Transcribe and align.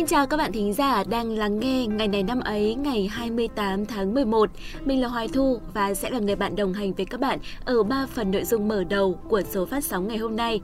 Xin 0.00 0.06
chào 0.06 0.26
các 0.26 0.36
bạn 0.36 0.52
thính 0.52 0.72
giả 0.72 1.04
đang 1.04 1.38
lắng 1.38 1.60
nghe 1.60 1.86
ngày 1.86 2.08
này 2.08 2.22
năm 2.22 2.40
ấy 2.40 2.74
ngày 2.74 3.08
28 3.12 3.86
tháng 3.86 4.14
11. 4.14 4.50
Mình 4.84 5.00
là 5.00 5.08
Hoài 5.08 5.28
Thu 5.28 5.60
và 5.74 5.94
sẽ 5.94 6.10
là 6.10 6.18
người 6.18 6.36
bạn 6.36 6.56
đồng 6.56 6.72
hành 6.72 6.92
với 6.92 7.06
các 7.06 7.20
bạn 7.20 7.38
ở 7.64 7.82
3 7.82 8.06
phần 8.06 8.30
nội 8.30 8.44
dung 8.44 8.68
mở 8.68 8.84
đầu 8.84 9.18
của 9.28 9.42
số 9.50 9.66
phát 9.66 9.84
sóng 9.84 10.08
ngày 10.08 10.16
hôm 10.16 10.36
nay. 10.36 10.60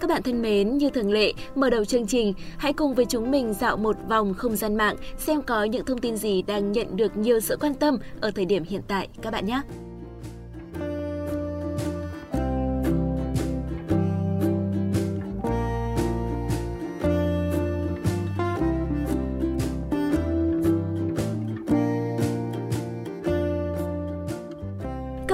Các 0.00 0.10
bạn 0.10 0.22
thân 0.22 0.42
mến, 0.42 0.78
như 0.78 0.90
thường 0.90 1.12
lệ, 1.12 1.32
mở 1.54 1.70
đầu 1.70 1.84
chương 1.84 2.06
trình, 2.06 2.34
hãy 2.58 2.72
cùng 2.72 2.94
với 2.94 3.04
chúng 3.04 3.30
mình 3.30 3.52
dạo 3.52 3.76
một 3.76 3.96
vòng 4.08 4.34
không 4.34 4.56
gian 4.56 4.76
mạng 4.76 4.96
xem 5.18 5.42
có 5.42 5.64
những 5.64 5.84
thông 5.84 5.98
tin 5.98 6.16
gì 6.16 6.42
đang 6.42 6.72
nhận 6.72 6.96
được 6.96 7.16
nhiều 7.16 7.40
sự 7.40 7.56
quan 7.60 7.74
tâm 7.74 7.98
ở 8.20 8.30
thời 8.30 8.44
điểm 8.44 8.64
hiện 8.64 8.82
tại 8.88 9.08
các 9.22 9.32
bạn 9.32 9.46
nhé. 9.46 9.60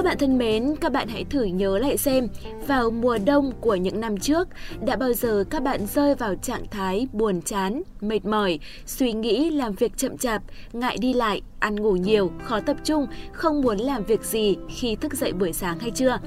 Bạn 0.09 0.17
thân 0.17 0.37
mến, 0.37 0.75
các 0.81 0.91
bạn 0.91 1.07
hãy 1.07 1.25
thử 1.29 1.43
nhớ 1.43 1.77
lại 1.77 1.97
xem, 1.97 2.27
vào 2.67 2.91
mùa 2.91 3.17
đông 3.25 3.51
của 3.61 3.75
những 3.75 3.99
năm 3.99 4.17
trước, 4.17 4.47
đã 4.85 4.95
bao 4.95 5.13
giờ 5.13 5.43
các 5.49 5.63
bạn 5.63 5.85
rơi 5.85 6.15
vào 6.15 6.35
trạng 6.35 6.63
thái 6.71 7.07
buồn 7.13 7.41
chán, 7.41 7.81
mệt 8.01 8.25
mỏi, 8.25 8.59
suy 8.85 9.13
nghĩ 9.13 9.49
làm 9.49 9.73
việc 9.73 9.97
chậm 9.97 10.17
chạp, 10.17 10.41
ngại 10.73 10.97
đi 11.01 11.13
lại, 11.13 11.41
ăn 11.59 11.75
ngủ 11.75 11.91
nhiều, 11.91 12.31
khó 12.43 12.59
tập 12.59 12.77
trung, 12.83 13.07
không 13.31 13.61
muốn 13.61 13.77
làm 13.77 14.03
việc 14.03 14.23
gì 14.23 14.57
khi 14.69 14.95
thức 14.95 15.13
dậy 15.13 15.33
buổi 15.33 15.53
sáng 15.53 15.79
hay 15.79 15.91
chưa? 15.91 16.19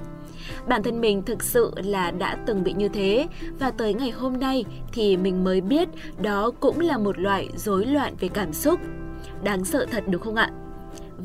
Bản 0.69 0.83
thân 0.83 1.01
mình 1.01 1.23
thực 1.23 1.43
sự 1.43 1.73
là 1.77 2.11
đã 2.11 2.37
từng 2.47 2.65
bị 2.65 2.73
như 2.73 2.89
thế 2.89 3.27
và 3.59 3.71
tới 3.71 3.95
ngày 3.95 4.11
hôm 4.11 4.41
nay 4.41 4.65
thì 4.93 5.17
mình 5.17 5.45
mới 5.45 5.61
biết 5.61 5.89
đó 6.21 6.51
cũng 6.61 6.81
là 6.81 6.99
một 6.99 7.19
loại 7.19 7.49
rối 7.57 7.87
loạn 7.87 8.15
về 8.21 8.29
cảm 8.29 8.53
xúc. 8.53 8.81
Đáng 9.45 9.65
sợ 9.65 9.87
thật 9.91 10.05
đúng 10.07 10.23
không 10.23 10.35
ạ? 10.35 10.51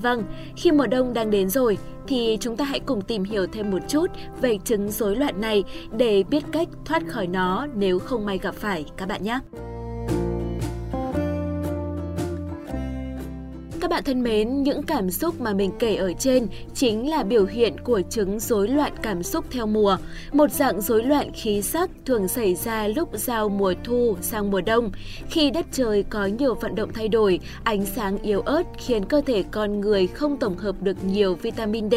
Vâng, 0.02 0.23
khi 0.56 0.72
mùa 0.72 0.88
đông 0.88 1.14
đang 1.14 1.31
đến 1.31 1.50
rồi 1.50 1.78
thì 2.08 2.38
chúng 2.40 2.58
ta 2.58 2.66
hãy 2.66 2.80
cùng 2.80 3.02
tìm 3.02 3.23
hiểu 3.23 3.48
thêm 3.48 3.72
một 3.72 3.81
chút 3.88 4.08
về 4.42 4.58
chứng 4.66 4.92
rối 4.92 5.16
loạn 5.16 5.42
này 5.42 5.64
để 5.92 6.23
biết 6.30 6.44
cách 6.52 6.67
thoát 6.86 7.08
khỏi 7.08 7.28
nó 7.28 7.67
nếu 7.76 8.00
không 8.00 8.25
may 8.25 8.38
gặp 8.38 8.56
phải 8.56 8.86
các 8.98 9.08
bạn 9.08 9.23
nhé. 9.23 9.40
Các 13.88 13.91
bạn 13.91 14.03
thân 14.03 14.23
mến, 14.23 14.63
những 14.63 14.83
cảm 14.83 15.09
xúc 15.09 15.41
mà 15.41 15.53
mình 15.53 15.71
kể 15.80 15.95
ở 15.95 16.13
trên 16.19 16.47
chính 16.73 17.09
là 17.09 17.23
biểu 17.23 17.45
hiện 17.45 17.75
của 17.83 18.02
chứng 18.09 18.39
rối 18.39 18.67
loạn 18.67 18.91
cảm 19.02 19.23
xúc 19.23 19.45
theo 19.52 19.66
mùa, 19.66 19.97
một 20.31 20.52
dạng 20.52 20.81
rối 20.81 21.03
loạn 21.03 21.31
khí 21.33 21.61
sắc 21.61 21.89
thường 22.05 22.27
xảy 22.27 22.55
ra 22.55 22.88
lúc 22.88 23.09
giao 23.13 23.49
mùa 23.49 23.73
thu 23.83 24.17
sang 24.21 24.52
mùa 24.52 24.61
đông, 24.61 24.91
khi 25.29 25.52
đất 25.52 25.66
trời 25.71 26.03
có 26.03 26.25
nhiều 26.25 26.55
vận 26.55 26.75
động 26.75 26.94
thay 26.94 27.07
đổi, 27.07 27.39
ánh 27.63 27.85
sáng 27.85 28.17
yếu 28.17 28.41
ớt 28.41 28.63
khiến 28.77 29.05
cơ 29.05 29.21
thể 29.25 29.44
con 29.52 29.81
người 29.81 30.07
không 30.07 30.38
tổng 30.38 30.57
hợp 30.57 30.75
được 30.81 31.03
nhiều 31.03 31.35
vitamin 31.35 31.89
D 31.91 31.95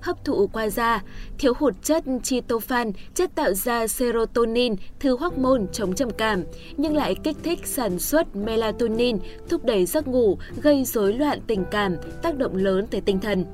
hấp 0.00 0.24
thụ 0.24 0.46
qua 0.46 0.68
da, 0.68 1.02
thiếu 1.38 1.52
hụt 1.58 1.74
chất 1.82 2.04
tryptophan, 2.22 2.92
chất 3.14 3.34
tạo 3.34 3.52
ra 3.52 3.86
serotonin, 3.86 4.76
thứ 5.00 5.16
hormone 5.16 5.62
chống 5.72 5.94
trầm 5.94 6.10
cảm, 6.10 6.44
nhưng 6.76 6.96
lại 6.96 7.14
kích 7.24 7.36
thích 7.42 7.66
sản 7.66 7.98
xuất 7.98 8.36
melatonin, 8.36 9.18
thúc 9.48 9.64
đẩy 9.64 9.86
giấc 9.86 10.08
ngủ, 10.08 10.38
gây 10.62 10.84
rối 10.84 11.12
loạn 11.12 11.31
tình 11.46 11.64
cảm, 11.70 11.96
tác 12.22 12.38
động 12.38 12.56
lớn 12.56 12.86
tới 12.90 13.00
tinh 13.00 13.20
thần. 13.20 13.44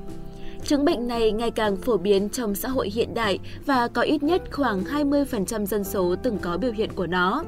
Chứng 0.63 0.85
bệnh 0.85 1.07
này 1.07 1.31
ngày 1.31 1.51
càng 1.51 1.77
phổ 1.77 1.97
biến 1.97 2.29
trong 2.29 2.55
xã 2.55 2.69
hội 2.69 2.89
hiện 2.89 3.13
đại 3.13 3.39
và 3.65 3.87
có 3.87 4.01
ít 4.01 4.23
nhất 4.23 4.41
khoảng 4.51 4.83
20% 4.83 5.65
dân 5.65 5.83
số 5.83 6.15
từng 6.23 6.37
có 6.37 6.57
biểu 6.57 6.71
hiện 6.71 6.89
của 6.95 7.07
nó. 7.07 7.43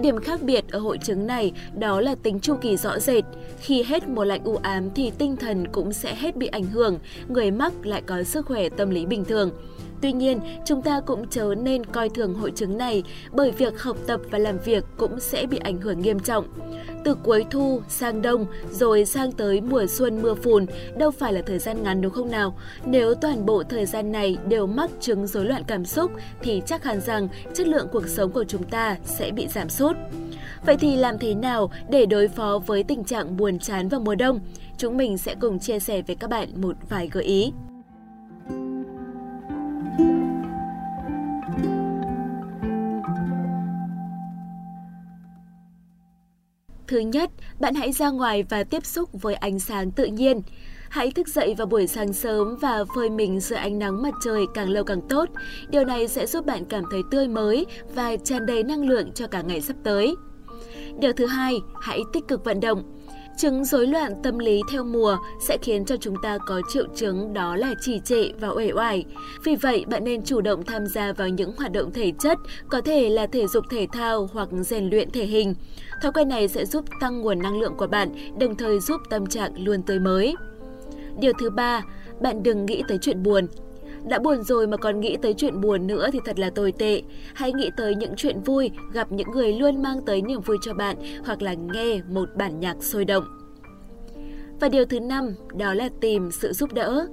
Điểm 0.00 0.20
khác 0.20 0.42
biệt 0.42 0.64
ở 0.70 0.78
hội 0.78 0.98
chứng 0.98 1.26
này 1.26 1.52
đó 1.74 2.00
là 2.00 2.14
tính 2.14 2.40
chu 2.40 2.56
kỳ 2.60 2.76
rõ 2.76 2.98
rệt. 2.98 3.24
Khi 3.58 3.82
hết 3.82 4.08
mùa 4.08 4.24
lạnh 4.24 4.44
u 4.44 4.56
ám 4.56 4.90
thì 4.94 5.12
tinh 5.18 5.36
thần 5.36 5.68
cũng 5.68 5.92
sẽ 5.92 6.14
hết 6.14 6.36
bị 6.36 6.46
ảnh 6.46 6.64
hưởng, 6.64 6.98
người 7.28 7.50
mắc 7.50 7.86
lại 7.86 8.02
có 8.06 8.22
sức 8.22 8.46
khỏe 8.46 8.68
tâm 8.68 8.90
lý 8.90 9.06
bình 9.06 9.24
thường. 9.24 9.50
Tuy 10.02 10.12
nhiên, 10.12 10.40
chúng 10.64 10.82
ta 10.82 11.00
cũng 11.00 11.28
chớ 11.28 11.54
nên 11.62 11.86
coi 11.86 12.08
thường 12.08 12.34
hội 12.34 12.52
chứng 12.56 12.78
này 12.78 13.02
bởi 13.32 13.50
việc 13.50 13.82
học 13.82 13.96
tập 14.06 14.20
và 14.30 14.38
làm 14.38 14.58
việc 14.58 14.84
cũng 14.96 15.20
sẽ 15.20 15.46
bị 15.46 15.58
ảnh 15.58 15.80
hưởng 15.80 16.00
nghiêm 16.00 16.20
trọng. 16.20 16.44
Từ 17.04 17.14
cuối 17.14 17.44
thu 17.50 17.80
sang 17.88 18.22
đông 18.22 18.46
rồi 18.70 19.04
sang 19.04 19.32
tới 19.32 19.60
mùa 19.60 19.86
xuân 19.86 20.22
mưa 20.22 20.34
phùn 20.34 20.66
đâu 20.98 21.10
phải 21.10 21.32
là 21.32 21.42
thời 21.46 21.58
gian 21.58 21.82
ngắn 21.82 22.00
đúng 22.00 22.12
không 22.12 22.30
nào? 22.30 22.58
Nếu 22.84 23.14
toàn 23.14 23.46
bộ 23.46 23.62
thời 23.62 23.86
gian 23.86 24.12
này 24.12 24.36
đều 24.48 24.66
mắc 24.66 24.90
chứng 25.00 25.26
rối 25.26 25.44
loạn 25.44 25.62
cảm 25.66 25.84
xúc 25.84 26.10
thì 26.42 26.62
chắc 26.66 26.84
hẳn 26.84 27.00
rằng 27.00 27.28
chất 27.54 27.66
lượng 27.66 27.88
cuộc 27.92 28.08
sống 28.08 28.32
của 28.32 28.44
chúng 28.44 28.62
ta 28.62 28.96
sẽ 29.04 29.30
bị 29.30 29.46
giảm 29.48 29.68
sút. 29.68 29.96
Vậy 30.66 30.76
thì 30.76 30.96
làm 30.96 31.18
thế 31.18 31.34
nào 31.34 31.70
để 31.90 32.06
đối 32.06 32.28
phó 32.28 32.60
với 32.66 32.84
tình 32.84 33.04
trạng 33.04 33.36
buồn 33.36 33.58
chán 33.58 33.88
vào 33.88 34.00
mùa 34.00 34.14
đông? 34.14 34.40
Chúng 34.78 34.96
mình 34.96 35.18
sẽ 35.18 35.34
cùng 35.40 35.58
chia 35.58 35.78
sẻ 35.78 36.02
với 36.02 36.16
các 36.16 36.30
bạn 36.30 36.48
một 36.60 36.76
vài 36.88 37.08
gợi 37.12 37.24
ý. 37.24 37.52
Thứ 46.92 46.98
nhất, 46.98 47.30
bạn 47.60 47.74
hãy 47.74 47.92
ra 47.92 48.10
ngoài 48.10 48.42
và 48.42 48.64
tiếp 48.64 48.86
xúc 48.86 49.08
với 49.12 49.34
ánh 49.34 49.58
sáng 49.58 49.90
tự 49.90 50.04
nhiên. 50.04 50.42
Hãy 50.88 51.10
thức 51.10 51.28
dậy 51.28 51.54
vào 51.58 51.66
buổi 51.66 51.86
sáng 51.86 52.12
sớm 52.12 52.56
và 52.56 52.84
phơi 52.94 53.10
mình 53.10 53.40
dưới 53.40 53.58
ánh 53.58 53.78
nắng 53.78 54.02
mặt 54.02 54.14
trời 54.24 54.44
càng 54.54 54.70
lâu 54.70 54.84
càng 54.84 55.00
tốt. 55.08 55.28
Điều 55.68 55.84
này 55.84 56.08
sẽ 56.08 56.26
giúp 56.26 56.46
bạn 56.46 56.64
cảm 56.64 56.84
thấy 56.90 57.00
tươi 57.10 57.28
mới 57.28 57.66
và 57.94 58.16
tràn 58.16 58.46
đầy 58.46 58.62
năng 58.62 58.88
lượng 58.88 59.12
cho 59.12 59.26
cả 59.26 59.42
ngày 59.42 59.60
sắp 59.60 59.76
tới. 59.84 60.14
Điều 61.00 61.12
thứ 61.12 61.26
hai, 61.26 61.54
hãy 61.80 62.00
tích 62.12 62.28
cực 62.28 62.44
vận 62.44 62.60
động. 62.60 62.82
Chứng 63.36 63.64
rối 63.64 63.86
loạn 63.86 64.12
tâm 64.22 64.38
lý 64.38 64.60
theo 64.70 64.84
mùa 64.84 65.16
sẽ 65.40 65.58
khiến 65.62 65.84
cho 65.84 65.96
chúng 65.96 66.14
ta 66.22 66.38
có 66.38 66.60
triệu 66.68 66.84
chứng 66.94 67.32
đó 67.32 67.56
là 67.56 67.74
trì 67.80 68.00
trệ 68.04 68.28
và 68.40 68.48
uể 68.48 68.72
oải. 68.72 69.04
Vì 69.44 69.56
vậy, 69.56 69.84
bạn 69.88 70.04
nên 70.04 70.22
chủ 70.22 70.40
động 70.40 70.64
tham 70.64 70.86
gia 70.86 71.12
vào 71.12 71.28
những 71.28 71.52
hoạt 71.56 71.72
động 71.72 71.92
thể 71.92 72.12
chất, 72.18 72.38
có 72.68 72.80
thể 72.80 73.08
là 73.08 73.26
thể 73.26 73.46
dục 73.46 73.64
thể 73.70 73.86
thao 73.92 74.28
hoặc 74.32 74.48
rèn 74.52 74.90
luyện 74.90 75.10
thể 75.10 75.24
hình. 75.24 75.54
Thói 76.02 76.12
quen 76.12 76.28
này 76.28 76.48
sẽ 76.48 76.64
giúp 76.64 76.84
tăng 77.00 77.20
nguồn 77.20 77.38
năng 77.38 77.60
lượng 77.60 77.74
của 77.76 77.86
bạn, 77.86 78.14
đồng 78.38 78.56
thời 78.56 78.80
giúp 78.80 79.00
tâm 79.10 79.26
trạng 79.26 79.64
luôn 79.64 79.82
tươi 79.82 79.98
mới. 79.98 80.34
Điều 81.20 81.32
thứ 81.38 81.50
ba, 81.50 81.82
bạn 82.20 82.42
đừng 82.42 82.66
nghĩ 82.66 82.82
tới 82.88 82.98
chuyện 82.98 83.22
buồn. 83.22 83.46
Đã 84.08 84.18
buồn 84.18 84.42
rồi 84.42 84.66
mà 84.66 84.76
còn 84.76 85.00
nghĩ 85.00 85.16
tới 85.22 85.34
chuyện 85.34 85.60
buồn 85.60 85.86
nữa 85.86 86.08
thì 86.12 86.20
thật 86.24 86.38
là 86.38 86.50
tồi 86.50 86.72
tệ. 86.72 87.02
Hãy 87.34 87.52
nghĩ 87.52 87.70
tới 87.76 87.94
những 87.94 88.12
chuyện 88.16 88.40
vui, 88.40 88.70
gặp 88.92 89.12
những 89.12 89.30
người 89.30 89.52
luôn 89.52 89.82
mang 89.82 90.00
tới 90.06 90.22
niềm 90.22 90.40
vui 90.40 90.56
cho 90.62 90.74
bạn 90.74 90.96
hoặc 91.24 91.42
là 91.42 91.54
nghe 91.54 92.00
một 92.08 92.28
bản 92.36 92.60
nhạc 92.60 92.82
sôi 92.82 93.04
động. 93.04 93.24
Và 94.60 94.68
điều 94.68 94.84
thứ 94.84 95.00
năm, 95.00 95.34
đó 95.54 95.74
là 95.74 95.88
tìm 96.00 96.30
sự 96.30 96.52
giúp 96.52 96.72
đỡ. 96.72 97.06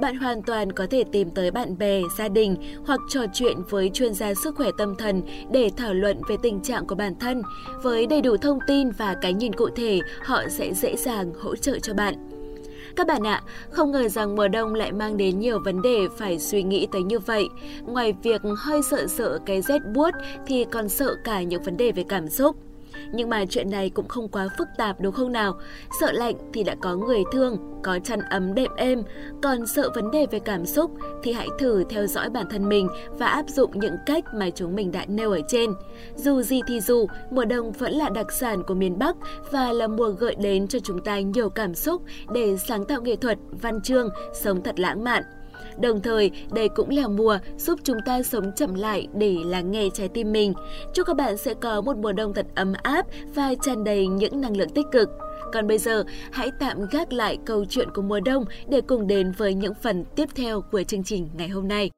Bạn 0.00 0.16
hoàn 0.16 0.42
toàn 0.42 0.72
có 0.72 0.86
thể 0.90 1.04
tìm 1.12 1.30
tới 1.30 1.50
bạn 1.50 1.78
bè, 1.78 2.00
gia 2.18 2.28
đình 2.28 2.56
hoặc 2.86 3.00
trò 3.08 3.20
chuyện 3.32 3.56
với 3.70 3.90
chuyên 3.90 4.14
gia 4.14 4.34
sức 4.34 4.56
khỏe 4.56 4.70
tâm 4.78 4.94
thần 4.94 5.22
để 5.52 5.70
thảo 5.76 5.94
luận 5.94 6.20
về 6.28 6.36
tình 6.42 6.60
trạng 6.60 6.86
của 6.86 6.94
bản 6.94 7.14
thân. 7.20 7.42
Với 7.82 8.06
đầy 8.06 8.22
đủ 8.22 8.36
thông 8.36 8.58
tin 8.66 8.90
và 8.90 9.16
cái 9.22 9.34
nhìn 9.34 9.52
cụ 9.52 9.68
thể, 9.76 10.00
họ 10.22 10.42
sẽ 10.48 10.74
dễ 10.74 10.96
dàng 10.96 11.32
hỗ 11.40 11.56
trợ 11.56 11.78
cho 11.78 11.94
bạn. 11.94 12.35
Các 12.96 13.06
bạn 13.06 13.26
ạ, 13.26 13.42
không 13.70 13.90
ngờ 13.92 14.08
rằng 14.08 14.36
mùa 14.36 14.48
đông 14.48 14.74
lại 14.74 14.92
mang 14.92 15.16
đến 15.16 15.38
nhiều 15.40 15.58
vấn 15.64 15.82
đề 15.82 16.08
phải 16.16 16.38
suy 16.38 16.62
nghĩ 16.62 16.86
tới 16.92 17.02
như 17.02 17.18
vậy. 17.18 17.48
Ngoài 17.82 18.14
việc 18.22 18.42
hơi 18.56 18.82
sợ 18.82 19.06
sợ 19.06 19.38
cái 19.46 19.62
rét 19.62 19.78
buốt 19.94 20.10
thì 20.46 20.64
còn 20.72 20.88
sợ 20.88 21.16
cả 21.24 21.42
những 21.42 21.62
vấn 21.62 21.76
đề 21.76 21.92
về 21.92 22.04
cảm 22.08 22.28
xúc. 22.28 22.56
Nhưng 23.12 23.30
mà 23.30 23.44
chuyện 23.46 23.70
này 23.70 23.90
cũng 23.90 24.08
không 24.08 24.28
quá 24.28 24.48
phức 24.58 24.68
tạp 24.76 25.00
đúng 25.00 25.12
không 25.12 25.32
nào? 25.32 25.58
Sợ 26.00 26.12
lạnh 26.12 26.34
thì 26.52 26.62
đã 26.62 26.74
có 26.80 26.96
người 26.96 27.22
thương, 27.32 27.56
có 27.82 27.98
chăn 28.04 28.20
ấm 28.20 28.54
đệm 28.54 28.70
êm. 28.76 29.02
Còn 29.42 29.66
sợ 29.66 29.90
vấn 29.94 30.10
đề 30.10 30.26
về 30.30 30.38
cảm 30.38 30.66
xúc 30.66 30.90
thì 31.22 31.32
hãy 31.32 31.48
thử 31.58 31.84
theo 31.88 32.06
dõi 32.06 32.30
bản 32.30 32.46
thân 32.50 32.68
mình 32.68 32.88
và 33.18 33.26
áp 33.26 33.48
dụng 33.48 33.70
những 33.74 33.96
cách 34.06 34.24
mà 34.34 34.50
chúng 34.50 34.74
mình 34.74 34.92
đã 34.92 35.04
nêu 35.08 35.30
ở 35.30 35.40
trên. 35.48 35.70
Dù 36.16 36.42
gì 36.42 36.60
thì 36.66 36.80
dù, 36.80 37.06
mùa 37.30 37.44
đông 37.44 37.72
vẫn 37.72 37.92
là 37.92 38.08
đặc 38.08 38.32
sản 38.32 38.62
của 38.66 38.74
miền 38.74 38.98
Bắc 38.98 39.16
và 39.50 39.72
là 39.72 39.86
mùa 39.86 40.08
gợi 40.08 40.34
đến 40.34 40.68
cho 40.68 40.78
chúng 40.78 41.04
ta 41.04 41.20
nhiều 41.20 41.50
cảm 41.50 41.74
xúc 41.74 42.02
để 42.34 42.56
sáng 42.56 42.84
tạo 42.84 43.02
nghệ 43.02 43.16
thuật, 43.16 43.38
văn 43.50 43.80
chương, 43.82 44.08
sống 44.34 44.62
thật 44.62 44.80
lãng 44.80 45.04
mạn. 45.04 45.22
Đồng 45.80 46.02
thời, 46.02 46.30
đây 46.52 46.68
cũng 46.68 46.90
là 46.90 47.08
mùa 47.08 47.38
giúp 47.56 47.80
chúng 47.84 47.98
ta 48.06 48.22
sống 48.22 48.52
chậm 48.56 48.74
lại 48.74 49.08
để 49.14 49.36
lắng 49.44 49.70
nghe 49.70 49.88
trái 49.94 50.08
tim 50.08 50.32
mình. 50.32 50.52
Chúc 50.94 51.06
các 51.06 51.16
bạn 51.16 51.36
sẽ 51.36 51.54
có 51.54 51.80
một 51.80 51.96
mùa 51.96 52.12
đông 52.12 52.34
thật 52.34 52.46
ấm 52.54 52.72
áp 52.82 53.06
và 53.34 53.54
tràn 53.62 53.84
đầy 53.84 54.06
những 54.06 54.40
năng 54.40 54.56
lượng 54.56 54.70
tích 54.74 54.86
cực. 54.92 55.08
Còn 55.52 55.66
bây 55.66 55.78
giờ, 55.78 56.04
hãy 56.32 56.50
tạm 56.60 56.78
gác 56.90 57.12
lại 57.12 57.38
câu 57.46 57.64
chuyện 57.64 57.88
của 57.94 58.02
mùa 58.02 58.20
đông 58.20 58.44
để 58.68 58.80
cùng 58.80 59.06
đến 59.06 59.32
với 59.32 59.54
những 59.54 59.74
phần 59.82 60.04
tiếp 60.16 60.28
theo 60.34 60.60
của 60.60 60.82
chương 60.82 61.04
trình 61.04 61.28
ngày 61.36 61.48
hôm 61.48 61.68
nay. 61.68 61.90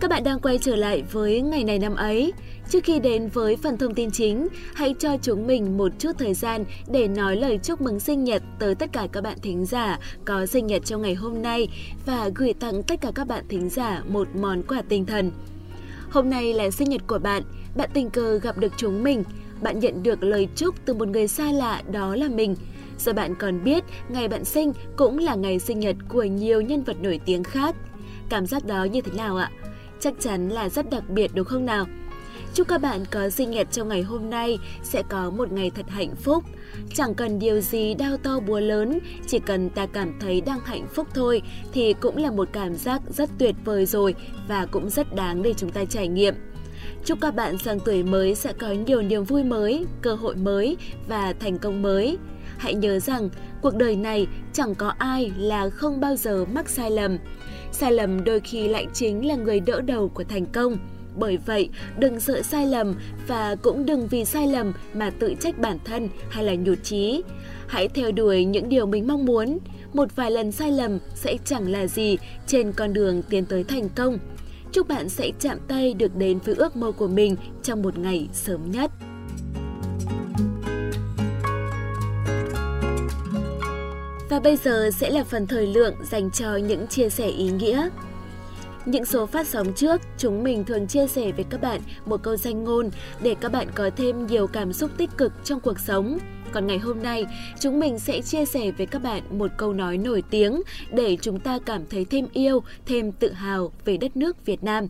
Các 0.00 0.10
bạn 0.10 0.24
đang 0.24 0.40
quay 0.40 0.58
trở 0.58 0.76
lại 0.76 1.02
với 1.12 1.40
ngày 1.40 1.64
này 1.64 1.78
năm 1.78 1.94
ấy. 1.94 2.32
Trước 2.72 2.84
khi 2.84 2.98
đến 2.98 3.28
với 3.28 3.56
phần 3.56 3.78
thông 3.78 3.94
tin 3.94 4.10
chính, 4.10 4.48
hãy 4.74 4.94
cho 4.98 5.16
chúng 5.22 5.46
mình 5.46 5.76
một 5.76 5.92
chút 5.98 6.12
thời 6.18 6.34
gian 6.34 6.64
để 6.88 7.08
nói 7.08 7.36
lời 7.36 7.58
chúc 7.62 7.80
mừng 7.80 8.00
sinh 8.00 8.24
nhật 8.24 8.42
tới 8.58 8.74
tất 8.74 8.92
cả 8.92 9.06
các 9.12 9.20
bạn 9.20 9.38
thính 9.42 9.64
giả 9.64 9.98
có 10.24 10.46
sinh 10.46 10.66
nhật 10.66 10.84
trong 10.84 11.02
ngày 11.02 11.14
hôm 11.14 11.42
nay 11.42 11.68
và 12.06 12.30
gửi 12.34 12.54
tặng 12.54 12.82
tất 12.82 13.00
cả 13.00 13.10
các 13.14 13.28
bạn 13.28 13.44
thính 13.48 13.68
giả 13.68 14.02
một 14.08 14.28
món 14.34 14.62
quà 14.62 14.82
tinh 14.88 15.06
thần. 15.06 15.30
Hôm 16.10 16.30
nay 16.30 16.54
là 16.54 16.70
sinh 16.70 16.90
nhật 16.90 17.02
của 17.06 17.18
bạn, 17.18 17.42
bạn 17.76 17.90
tình 17.94 18.10
cờ 18.10 18.38
gặp 18.38 18.58
được 18.58 18.72
chúng 18.76 19.02
mình, 19.02 19.24
bạn 19.62 19.78
nhận 19.78 20.02
được 20.02 20.22
lời 20.22 20.48
chúc 20.56 20.74
từ 20.84 20.94
một 20.94 21.08
người 21.08 21.28
xa 21.28 21.52
lạ 21.52 21.82
đó 21.92 22.16
là 22.16 22.28
mình. 22.28 22.56
Giờ 22.98 23.12
bạn 23.12 23.34
còn 23.34 23.64
biết 23.64 23.84
ngày 24.08 24.28
bạn 24.28 24.44
sinh 24.44 24.72
cũng 24.96 25.18
là 25.18 25.34
ngày 25.34 25.58
sinh 25.58 25.80
nhật 25.80 25.96
của 26.08 26.24
nhiều 26.24 26.60
nhân 26.60 26.82
vật 26.82 26.96
nổi 27.02 27.20
tiếng 27.24 27.44
khác. 27.44 27.76
Cảm 28.28 28.46
giác 28.46 28.66
đó 28.66 28.84
như 28.84 29.00
thế 29.00 29.12
nào 29.16 29.36
ạ? 29.36 29.50
Chắc 30.00 30.14
chắn 30.20 30.48
là 30.48 30.68
rất 30.68 30.90
đặc 30.90 31.02
biệt 31.08 31.30
đúng 31.34 31.44
không 31.44 31.66
nào? 31.66 31.86
Chúc 32.54 32.68
các 32.68 32.78
bạn 32.78 33.04
có 33.10 33.30
sinh 33.30 33.50
nhật 33.50 33.68
trong 33.70 33.88
ngày 33.88 34.02
hôm 34.02 34.30
nay 34.30 34.58
sẽ 34.82 35.02
có 35.08 35.30
một 35.30 35.52
ngày 35.52 35.70
thật 35.70 35.86
hạnh 35.88 36.16
phúc. 36.16 36.44
Chẳng 36.94 37.14
cần 37.14 37.38
điều 37.38 37.60
gì 37.60 37.94
đau 37.94 38.16
to 38.16 38.40
búa 38.40 38.60
lớn, 38.60 38.98
chỉ 39.26 39.38
cần 39.38 39.70
ta 39.70 39.86
cảm 39.86 40.12
thấy 40.20 40.40
đang 40.40 40.60
hạnh 40.64 40.86
phúc 40.94 41.06
thôi 41.14 41.42
thì 41.72 41.94
cũng 42.00 42.16
là 42.16 42.30
một 42.30 42.48
cảm 42.52 42.74
giác 42.74 43.02
rất 43.08 43.30
tuyệt 43.38 43.54
vời 43.64 43.86
rồi 43.86 44.14
và 44.48 44.66
cũng 44.66 44.90
rất 44.90 45.14
đáng 45.14 45.42
để 45.42 45.54
chúng 45.56 45.70
ta 45.70 45.84
trải 45.84 46.08
nghiệm. 46.08 46.34
Chúc 47.04 47.18
các 47.20 47.34
bạn 47.34 47.58
sang 47.58 47.80
tuổi 47.80 48.02
mới 48.02 48.34
sẽ 48.34 48.52
có 48.52 48.72
nhiều 48.72 49.02
niềm 49.02 49.24
vui 49.24 49.44
mới, 49.44 49.86
cơ 50.02 50.14
hội 50.14 50.36
mới 50.36 50.76
và 51.08 51.32
thành 51.32 51.58
công 51.58 51.82
mới. 51.82 52.18
Hãy 52.58 52.74
nhớ 52.74 52.98
rằng 52.98 53.28
cuộc 53.62 53.74
đời 53.74 53.96
này 53.96 54.26
chẳng 54.52 54.74
có 54.74 54.94
ai 54.98 55.32
là 55.36 55.70
không 55.70 56.00
bao 56.00 56.16
giờ 56.16 56.44
mắc 56.44 56.68
sai 56.68 56.90
lầm. 56.90 57.18
Sai 57.72 57.92
lầm 57.92 58.24
đôi 58.24 58.40
khi 58.40 58.68
lại 58.68 58.86
chính 58.92 59.26
là 59.26 59.34
người 59.34 59.60
đỡ 59.60 59.80
đầu 59.80 60.08
của 60.08 60.24
thành 60.24 60.46
công. 60.46 60.78
Bởi 61.16 61.38
vậy, 61.46 61.68
đừng 61.98 62.20
sợ 62.20 62.42
sai 62.42 62.66
lầm 62.66 62.94
và 63.26 63.54
cũng 63.62 63.86
đừng 63.86 64.08
vì 64.08 64.24
sai 64.24 64.46
lầm 64.46 64.72
mà 64.94 65.10
tự 65.10 65.34
trách 65.40 65.58
bản 65.58 65.78
thân 65.84 66.08
hay 66.30 66.44
là 66.44 66.54
nhụt 66.54 66.78
chí. 66.82 67.22
Hãy 67.66 67.88
theo 67.88 68.12
đuổi 68.12 68.44
những 68.44 68.68
điều 68.68 68.86
mình 68.86 69.06
mong 69.06 69.24
muốn. 69.24 69.58
Một 69.92 70.16
vài 70.16 70.30
lần 70.30 70.52
sai 70.52 70.72
lầm 70.72 70.98
sẽ 71.14 71.36
chẳng 71.44 71.72
là 71.72 71.86
gì 71.86 72.18
trên 72.46 72.72
con 72.72 72.92
đường 72.92 73.22
tiến 73.22 73.44
tới 73.44 73.64
thành 73.64 73.88
công. 73.88 74.18
Chúc 74.72 74.88
bạn 74.88 75.08
sẽ 75.08 75.30
chạm 75.40 75.58
tay 75.68 75.94
được 75.94 76.16
đến 76.16 76.38
với 76.38 76.54
ước 76.54 76.76
mơ 76.76 76.92
của 76.92 77.08
mình 77.08 77.36
trong 77.62 77.82
một 77.82 77.98
ngày 77.98 78.28
sớm 78.32 78.70
nhất. 78.70 78.90
Và 84.30 84.40
bây 84.40 84.56
giờ 84.56 84.90
sẽ 84.96 85.10
là 85.10 85.24
phần 85.24 85.46
thời 85.46 85.66
lượng 85.66 85.94
dành 86.10 86.30
cho 86.30 86.56
những 86.56 86.86
chia 86.86 87.08
sẻ 87.08 87.26
ý 87.26 87.50
nghĩa. 87.50 87.88
Những 88.86 89.04
số 89.04 89.26
phát 89.26 89.46
sóng 89.46 89.72
trước, 89.76 90.00
chúng 90.18 90.42
mình 90.42 90.64
thường 90.64 90.86
chia 90.86 91.06
sẻ 91.06 91.32
với 91.32 91.44
các 91.50 91.60
bạn 91.60 91.80
một 92.06 92.22
câu 92.22 92.36
danh 92.36 92.64
ngôn 92.64 92.90
để 93.22 93.34
các 93.40 93.52
bạn 93.52 93.66
có 93.74 93.90
thêm 93.96 94.26
nhiều 94.26 94.46
cảm 94.46 94.72
xúc 94.72 94.90
tích 94.96 95.10
cực 95.18 95.32
trong 95.44 95.60
cuộc 95.60 95.78
sống. 95.78 96.18
Còn 96.52 96.66
ngày 96.66 96.78
hôm 96.78 97.02
nay, 97.02 97.26
chúng 97.60 97.80
mình 97.80 97.98
sẽ 97.98 98.20
chia 98.20 98.44
sẻ 98.44 98.70
với 98.70 98.86
các 98.86 99.02
bạn 99.02 99.38
một 99.38 99.50
câu 99.56 99.72
nói 99.72 99.98
nổi 99.98 100.22
tiếng 100.30 100.62
để 100.92 101.16
chúng 101.20 101.40
ta 101.40 101.58
cảm 101.66 101.86
thấy 101.90 102.04
thêm 102.04 102.26
yêu, 102.32 102.62
thêm 102.86 103.12
tự 103.12 103.32
hào 103.32 103.72
về 103.84 103.96
đất 103.96 104.16
nước 104.16 104.46
Việt 104.46 104.64
Nam. 104.64 104.86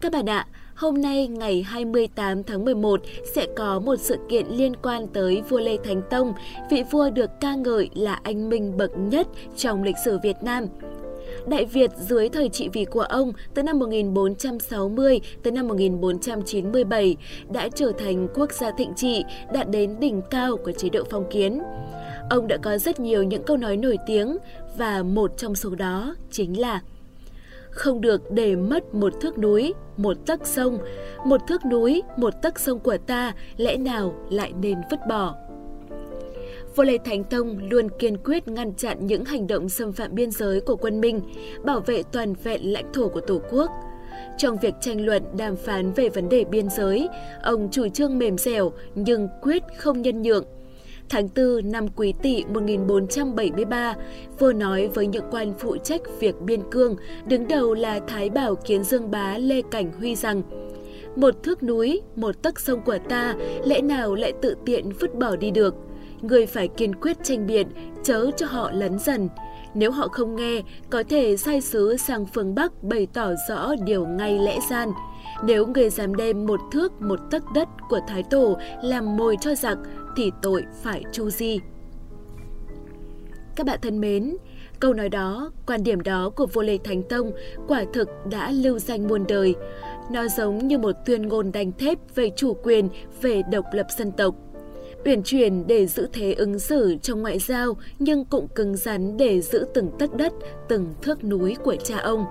Các 0.00 0.12
bạn 0.12 0.28
ạ, 0.28 0.46
hôm 0.74 1.02
nay 1.02 1.28
ngày 1.28 1.62
28 1.62 2.42
tháng 2.42 2.64
11 2.64 3.00
sẽ 3.34 3.46
có 3.56 3.80
một 3.80 3.96
sự 3.96 4.16
kiện 4.28 4.46
liên 4.46 4.76
quan 4.82 5.06
tới 5.06 5.42
vua 5.48 5.58
Lê 5.58 5.76
Thánh 5.84 6.02
Tông, 6.10 6.32
vị 6.70 6.82
vua 6.90 7.10
được 7.10 7.30
ca 7.40 7.54
ngợi 7.54 7.90
là 7.94 8.20
anh 8.22 8.48
minh 8.48 8.76
bậc 8.76 8.90
nhất 8.96 9.26
trong 9.56 9.82
lịch 9.82 9.96
sử 10.04 10.18
Việt 10.22 10.36
Nam. 10.42 10.66
Đại 11.46 11.64
Việt 11.64 11.90
dưới 11.96 12.28
thời 12.28 12.48
trị 12.48 12.68
vì 12.72 12.84
của 12.84 13.00
ông 13.00 13.32
từ 13.54 13.62
năm 13.62 13.78
1460 13.78 15.20
tới 15.42 15.52
năm 15.52 15.68
1497 15.68 17.16
đã 17.52 17.68
trở 17.74 17.92
thành 17.98 18.28
quốc 18.34 18.52
gia 18.52 18.70
thịnh 18.70 18.92
trị, 18.96 19.24
đạt 19.52 19.70
đến 19.70 20.00
đỉnh 20.00 20.22
cao 20.30 20.56
của 20.56 20.72
chế 20.72 20.88
độ 20.88 21.02
phong 21.10 21.30
kiến. 21.30 21.62
Ông 22.30 22.48
đã 22.48 22.56
có 22.56 22.78
rất 22.78 23.00
nhiều 23.00 23.22
những 23.22 23.42
câu 23.42 23.56
nói 23.56 23.76
nổi 23.76 23.96
tiếng 24.06 24.36
và 24.76 25.02
một 25.02 25.36
trong 25.36 25.54
số 25.54 25.74
đó 25.74 26.14
chính 26.30 26.60
là 26.60 26.80
không 27.70 28.00
được 28.00 28.30
để 28.30 28.56
mất 28.56 28.94
một 28.94 29.12
thước 29.20 29.38
núi, 29.38 29.74
một 29.96 30.16
tấc 30.26 30.46
sông, 30.46 30.78
một 31.24 31.40
thước 31.48 31.66
núi, 31.66 32.02
một 32.16 32.42
tấc 32.42 32.58
sông 32.58 32.78
của 32.78 32.96
ta, 33.06 33.32
lẽ 33.56 33.76
nào 33.76 34.14
lại 34.30 34.52
nên 34.60 34.78
vứt 34.90 35.00
bỏ. 35.08 35.34
Vua 36.78 36.84
Lê 36.84 36.98
Thánh 36.98 37.24
Tông 37.24 37.58
luôn 37.70 37.88
kiên 37.98 38.16
quyết 38.24 38.48
ngăn 38.48 38.74
chặn 38.74 39.06
những 39.06 39.24
hành 39.24 39.46
động 39.46 39.68
xâm 39.68 39.92
phạm 39.92 40.14
biên 40.14 40.30
giới 40.30 40.60
của 40.60 40.76
quân 40.76 41.00
Minh, 41.00 41.20
bảo 41.64 41.80
vệ 41.80 42.02
toàn 42.12 42.34
vẹn 42.44 42.72
lãnh 42.72 42.92
thổ 42.92 43.08
của 43.08 43.20
Tổ 43.20 43.40
quốc. 43.50 43.70
Trong 44.36 44.56
việc 44.58 44.74
tranh 44.80 45.06
luận 45.06 45.22
đàm 45.38 45.56
phán 45.56 45.92
về 45.92 46.08
vấn 46.08 46.28
đề 46.28 46.44
biên 46.44 46.68
giới, 46.70 47.08
ông 47.42 47.68
chủ 47.72 47.88
trương 47.88 48.18
mềm 48.18 48.38
dẻo 48.38 48.72
nhưng 48.94 49.28
quyết 49.42 49.62
không 49.78 50.02
nhân 50.02 50.22
nhượng. 50.22 50.44
Tháng 51.08 51.28
4 51.36 51.72
năm 51.72 51.88
Quý 51.96 52.14
Tỵ 52.22 52.44
1473, 52.44 53.94
vua 54.38 54.52
nói 54.52 54.88
với 54.88 55.06
những 55.06 55.24
quan 55.30 55.54
phụ 55.58 55.76
trách 55.76 56.02
việc 56.20 56.40
biên 56.40 56.60
cương, 56.70 56.96
đứng 57.26 57.48
đầu 57.48 57.74
là 57.74 58.00
Thái 58.08 58.30
Bảo 58.30 58.56
Kiến 58.56 58.84
Dương 58.84 59.10
Bá 59.10 59.38
Lê 59.38 59.62
Cảnh 59.70 59.92
Huy 59.98 60.14
rằng 60.14 60.42
một 61.16 61.42
thước 61.42 61.62
núi, 61.62 62.00
một 62.16 62.42
tấc 62.42 62.60
sông 62.60 62.80
của 62.80 62.98
ta, 63.08 63.34
lẽ 63.64 63.80
nào 63.80 64.14
lại 64.14 64.32
tự 64.42 64.54
tiện 64.66 64.92
vứt 65.00 65.14
bỏ 65.14 65.36
đi 65.36 65.50
được– 65.50 65.74
người 66.22 66.46
phải 66.46 66.68
kiên 66.68 66.94
quyết 66.94 67.16
tranh 67.22 67.46
biện, 67.46 67.66
chớ 68.02 68.30
cho 68.36 68.46
họ 68.46 68.70
lấn 68.70 68.98
dần. 68.98 69.28
Nếu 69.74 69.90
họ 69.90 70.08
không 70.08 70.36
nghe, 70.36 70.62
có 70.90 71.02
thể 71.08 71.36
sai 71.36 71.60
sứ 71.60 71.96
sang 71.96 72.26
phương 72.26 72.54
Bắc 72.54 72.82
bày 72.82 73.06
tỏ 73.14 73.32
rõ 73.48 73.74
điều 73.84 74.06
ngay 74.06 74.38
lẽ 74.38 74.58
gian. 74.70 74.88
Nếu 75.44 75.66
người 75.66 75.90
dám 75.90 76.14
đem 76.14 76.46
một 76.46 76.60
thước 76.72 77.02
một 77.02 77.18
tấc 77.30 77.42
đất 77.54 77.68
của 77.88 78.00
Thái 78.08 78.22
Tổ 78.30 78.56
làm 78.82 79.16
mồi 79.16 79.36
cho 79.40 79.54
giặc, 79.54 79.78
thì 80.16 80.30
tội 80.42 80.64
phải 80.82 81.02
chu 81.12 81.30
di. 81.30 81.60
Các 83.56 83.66
bạn 83.66 83.78
thân 83.82 84.00
mến, 84.00 84.36
câu 84.80 84.94
nói 84.94 85.08
đó, 85.08 85.50
quan 85.66 85.82
điểm 85.82 86.00
đó 86.00 86.30
của 86.36 86.46
Vô 86.46 86.62
Lê 86.62 86.78
Thánh 86.84 87.02
Tông 87.02 87.32
quả 87.68 87.84
thực 87.92 88.08
đã 88.30 88.50
lưu 88.50 88.78
danh 88.78 89.08
muôn 89.08 89.24
đời. 89.28 89.54
Nó 90.12 90.28
giống 90.28 90.58
như 90.58 90.78
một 90.78 90.92
tuyên 91.06 91.22
ngôn 91.22 91.52
đanh 91.52 91.72
thép 91.72 91.98
về 92.14 92.30
chủ 92.36 92.54
quyền, 92.62 92.88
về 93.22 93.42
độc 93.50 93.64
lập 93.72 93.86
dân 93.98 94.12
tộc 94.12 94.34
uyển 95.04 95.22
chuyển 95.22 95.66
để 95.66 95.86
giữ 95.86 96.08
thế 96.12 96.32
ứng 96.32 96.58
xử 96.58 96.96
trong 97.02 97.22
ngoại 97.22 97.38
giao 97.38 97.76
nhưng 97.98 98.24
cũng 98.24 98.48
cứng 98.48 98.76
rắn 98.76 99.16
để 99.16 99.40
giữ 99.40 99.66
từng 99.74 99.90
tất 99.98 100.16
đất, 100.16 100.32
từng 100.68 100.94
thước 101.02 101.24
núi 101.24 101.56
của 101.64 101.76
cha 101.76 101.98
ông. 101.98 102.24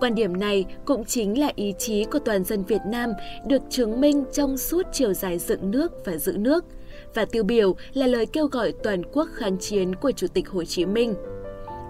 Quan 0.00 0.14
điểm 0.14 0.40
này 0.40 0.64
cũng 0.84 1.04
chính 1.04 1.40
là 1.40 1.52
ý 1.56 1.74
chí 1.78 2.04
của 2.04 2.18
toàn 2.18 2.44
dân 2.44 2.64
Việt 2.64 2.80
Nam 2.86 3.12
được 3.46 3.62
chứng 3.70 4.00
minh 4.00 4.24
trong 4.32 4.58
suốt 4.58 4.86
chiều 4.92 5.12
dài 5.12 5.38
dựng 5.38 5.70
nước 5.70 5.92
và 6.04 6.16
giữ 6.16 6.32
nước, 6.32 6.64
và 7.14 7.24
tiêu 7.24 7.42
biểu 7.42 7.76
là 7.92 8.06
lời 8.06 8.26
kêu 8.26 8.46
gọi 8.46 8.72
toàn 8.82 9.02
quốc 9.12 9.28
kháng 9.34 9.58
chiến 9.58 9.94
của 9.94 10.12
Chủ 10.12 10.26
tịch 10.26 10.48
Hồ 10.48 10.64
Chí 10.64 10.86
Minh. 10.86 11.14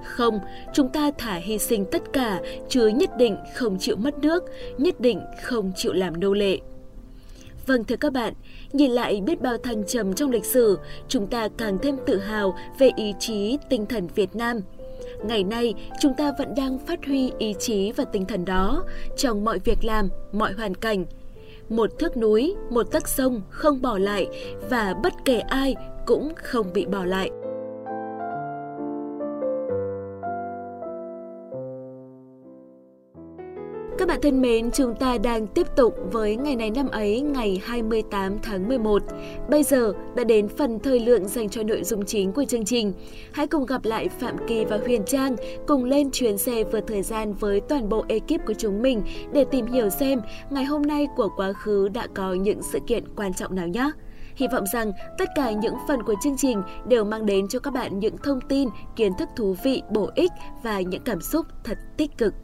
Không, 0.04 0.38
chúng 0.74 0.88
ta 0.88 1.10
thả 1.18 1.34
hy 1.34 1.58
sinh 1.58 1.84
tất 1.84 2.12
cả, 2.12 2.40
chứ 2.68 2.86
nhất 2.86 3.10
định 3.18 3.36
không 3.54 3.78
chịu 3.78 3.96
mất 3.96 4.18
nước, 4.18 4.44
nhất 4.78 5.00
định 5.00 5.20
không 5.42 5.72
chịu 5.76 5.92
làm 5.92 6.20
nô 6.20 6.32
lệ. 6.32 6.58
Vâng 7.66 7.84
thưa 7.84 7.96
các 7.96 8.12
bạn, 8.12 8.34
nhìn 8.72 8.90
lại 8.90 9.20
biết 9.20 9.40
bao 9.40 9.56
thăng 9.58 9.86
trầm 9.86 10.14
trong 10.14 10.30
lịch 10.30 10.44
sử, 10.44 10.78
chúng 11.08 11.26
ta 11.26 11.48
càng 11.58 11.78
thêm 11.82 11.96
tự 12.06 12.18
hào 12.18 12.58
về 12.78 12.90
ý 12.96 13.14
chí, 13.18 13.58
tinh 13.68 13.86
thần 13.86 14.08
Việt 14.14 14.36
Nam. 14.36 14.60
Ngày 15.24 15.44
nay, 15.44 15.74
chúng 16.00 16.14
ta 16.14 16.32
vẫn 16.38 16.54
đang 16.56 16.78
phát 16.78 17.06
huy 17.06 17.32
ý 17.38 17.54
chí 17.58 17.92
và 17.92 18.04
tinh 18.04 18.24
thần 18.24 18.44
đó 18.44 18.84
trong 19.16 19.44
mọi 19.44 19.58
việc 19.58 19.84
làm, 19.84 20.08
mọi 20.32 20.52
hoàn 20.52 20.74
cảnh. 20.74 21.04
Một 21.68 21.90
thước 21.98 22.16
núi, 22.16 22.54
một 22.70 22.82
tấc 22.82 23.08
sông 23.08 23.42
không 23.50 23.82
bỏ 23.82 23.98
lại 23.98 24.26
và 24.70 24.94
bất 25.02 25.12
kể 25.24 25.38
ai 25.38 25.74
cũng 26.06 26.32
không 26.36 26.72
bị 26.72 26.86
bỏ 26.86 27.04
lại. 27.04 27.30
Các 34.00 34.08
bạn 34.08 34.20
thân 34.22 34.42
mến, 34.42 34.70
chúng 34.70 34.94
ta 34.94 35.18
đang 35.18 35.46
tiếp 35.46 35.66
tục 35.76 35.94
với 36.12 36.36
ngày 36.36 36.56
này 36.56 36.70
năm 36.70 36.88
ấy, 36.88 37.20
ngày 37.20 37.60
28 37.64 38.38
tháng 38.42 38.68
11. 38.68 39.02
Bây 39.48 39.62
giờ 39.62 39.92
đã 40.14 40.24
đến 40.24 40.48
phần 40.48 40.78
thời 40.78 41.00
lượng 41.00 41.28
dành 41.28 41.48
cho 41.48 41.62
nội 41.62 41.84
dung 41.84 42.04
chính 42.04 42.32
của 42.32 42.44
chương 42.44 42.64
trình. 42.64 42.92
Hãy 43.32 43.46
cùng 43.46 43.66
gặp 43.66 43.84
lại 43.84 44.08
Phạm 44.08 44.36
Kỳ 44.48 44.64
và 44.64 44.78
Huyền 44.86 45.02
Trang 45.06 45.36
cùng 45.66 45.84
lên 45.84 46.10
chuyến 46.10 46.38
xe 46.38 46.64
vượt 46.64 46.84
thời 46.86 47.02
gian 47.02 47.34
với 47.34 47.60
toàn 47.60 47.88
bộ 47.88 48.04
ekip 48.08 48.46
của 48.46 48.54
chúng 48.58 48.82
mình 48.82 49.02
để 49.32 49.44
tìm 49.50 49.66
hiểu 49.66 49.90
xem 49.90 50.20
ngày 50.50 50.64
hôm 50.64 50.82
nay 50.82 51.06
của 51.16 51.28
quá 51.36 51.52
khứ 51.52 51.88
đã 51.88 52.06
có 52.14 52.34
những 52.34 52.62
sự 52.62 52.78
kiện 52.86 53.04
quan 53.16 53.34
trọng 53.34 53.54
nào 53.54 53.68
nhé. 53.68 53.90
Hy 54.34 54.46
vọng 54.52 54.64
rằng 54.72 54.92
tất 55.18 55.28
cả 55.34 55.50
những 55.50 55.74
phần 55.88 56.02
của 56.02 56.14
chương 56.22 56.36
trình 56.36 56.62
đều 56.88 57.04
mang 57.04 57.26
đến 57.26 57.48
cho 57.48 57.58
các 57.58 57.74
bạn 57.74 57.98
những 57.98 58.18
thông 58.18 58.40
tin, 58.40 58.68
kiến 58.96 59.12
thức 59.18 59.28
thú 59.36 59.56
vị, 59.64 59.82
bổ 59.90 60.10
ích 60.14 60.32
và 60.62 60.80
những 60.80 61.02
cảm 61.04 61.20
xúc 61.20 61.46
thật 61.64 61.78
tích 61.96 62.18
cực. 62.18 62.34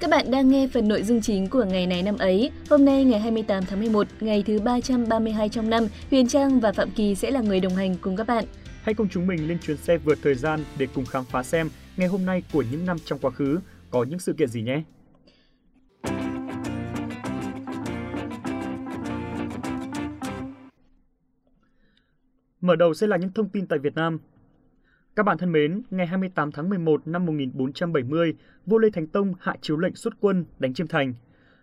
Các 0.00 0.10
bạn 0.10 0.30
đang 0.30 0.48
nghe 0.48 0.68
phần 0.72 0.88
nội 0.88 1.02
dung 1.02 1.20
chính 1.20 1.46
của 1.46 1.64
ngày 1.64 1.86
này 1.86 2.02
năm 2.02 2.18
ấy. 2.18 2.50
Hôm 2.70 2.84
nay 2.84 3.04
ngày 3.04 3.20
28 3.20 3.64
tháng 3.64 3.80
11, 3.80 4.06
ngày 4.20 4.42
thứ 4.46 4.60
332 4.60 5.48
trong 5.48 5.70
năm, 5.70 5.86
Huyền 6.10 6.28
Trang 6.28 6.60
và 6.60 6.72
Phạm 6.72 6.90
Kỳ 6.90 7.14
sẽ 7.14 7.30
là 7.30 7.40
người 7.40 7.60
đồng 7.60 7.74
hành 7.74 7.96
cùng 8.00 8.16
các 8.16 8.26
bạn. 8.26 8.44
Hãy 8.82 8.94
cùng 8.94 9.08
chúng 9.08 9.26
mình 9.26 9.48
lên 9.48 9.58
chuyến 9.58 9.76
xe 9.76 9.98
vượt 9.98 10.18
thời 10.22 10.34
gian 10.34 10.64
để 10.78 10.86
cùng 10.94 11.04
khám 11.04 11.24
phá 11.24 11.42
xem 11.42 11.70
ngày 11.96 12.08
hôm 12.08 12.26
nay 12.26 12.42
của 12.52 12.64
những 12.70 12.86
năm 12.86 12.96
trong 13.04 13.18
quá 13.18 13.30
khứ 13.30 13.60
có 13.90 14.04
những 14.04 14.18
sự 14.18 14.32
kiện 14.32 14.48
gì 14.48 14.62
nhé. 14.62 14.82
Mở 22.60 22.76
đầu 22.76 22.94
sẽ 22.94 23.06
là 23.06 23.16
những 23.16 23.32
thông 23.32 23.48
tin 23.48 23.66
tại 23.66 23.78
Việt 23.78 23.94
Nam. 23.94 24.18
Các 25.16 25.22
bạn 25.22 25.38
thân 25.38 25.52
mến, 25.52 25.82
ngày 25.90 26.06
28 26.06 26.52
tháng 26.52 26.68
11 26.68 27.06
năm 27.06 27.26
1470, 27.26 28.34
vua 28.66 28.78
Lê 28.78 28.90
Thánh 28.90 29.06
Tông 29.06 29.34
hạ 29.40 29.56
chiếu 29.60 29.76
lệnh 29.76 29.94
xuất 29.94 30.14
quân 30.20 30.44
đánh 30.58 30.74
Chiêm 30.74 30.86
Thành. 30.86 31.14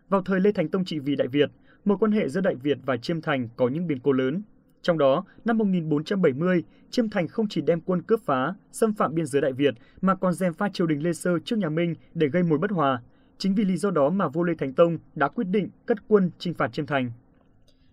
Vào 0.10 0.22
thời 0.22 0.40
Lê 0.40 0.52
Thánh 0.52 0.70
Tông 0.70 0.86
trị 0.86 1.00
vì 1.00 1.16
Đại 1.16 1.28
Việt, 1.28 1.52
mối 1.86 1.98
quan 1.98 2.12
hệ 2.12 2.30
giữa 2.30 2.42
Đại 2.42 2.56
Việt 2.56 2.78
và 2.86 2.98
Chiêm 2.98 3.22
Thành 3.22 3.50
có 3.56 3.68
những 3.68 3.88
biến 3.88 4.00
cố 4.00 4.12
lớn. 4.12 4.42
Trong 4.82 4.98
đó, 4.98 5.26
năm 5.46 5.58
1470, 5.58 6.64
Chiêm 6.90 7.10
Thành 7.10 7.28
không 7.28 7.48
chỉ 7.50 7.62
đem 7.62 7.82
quân 7.82 8.02
cướp 8.02 8.20
phá, 8.26 8.54
xâm 8.72 8.94
phạm 8.94 9.16
biên 9.16 9.26
giới 9.26 9.42
Đại 9.42 9.54
Việt 9.54 9.74
mà 10.02 10.16
còn 10.16 10.34
dèm 10.34 10.54
pha 10.54 10.70
triều 10.74 10.88
đình 10.88 11.04
Lê 11.04 11.14
Sơ 11.14 11.40
trước 11.46 11.60
nhà 11.60 11.70
Minh 11.70 11.96
để 12.14 12.28
gây 12.28 12.44
mối 12.44 12.58
bất 12.58 12.72
hòa. 12.72 13.02
Chính 13.38 13.56
vì 13.56 13.66
lý 13.66 13.78
do 13.78 13.92
đó 13.92 14.10
mà 14.10 14.28
vua 14.28 14.44
Lê 14.44 14.54
Thánh 14.56 14.74
Tông 14.74 14.98
đã 15.16 15.28
quyết 15.28 15.48
định 15.48 15.70
cất 15.86 16.08
quân 16.08 16.32
chinh 16.40 16.54
phạt 16.54 16.74
Chiêm 16.74 16.86
Thành. 16.86 17.12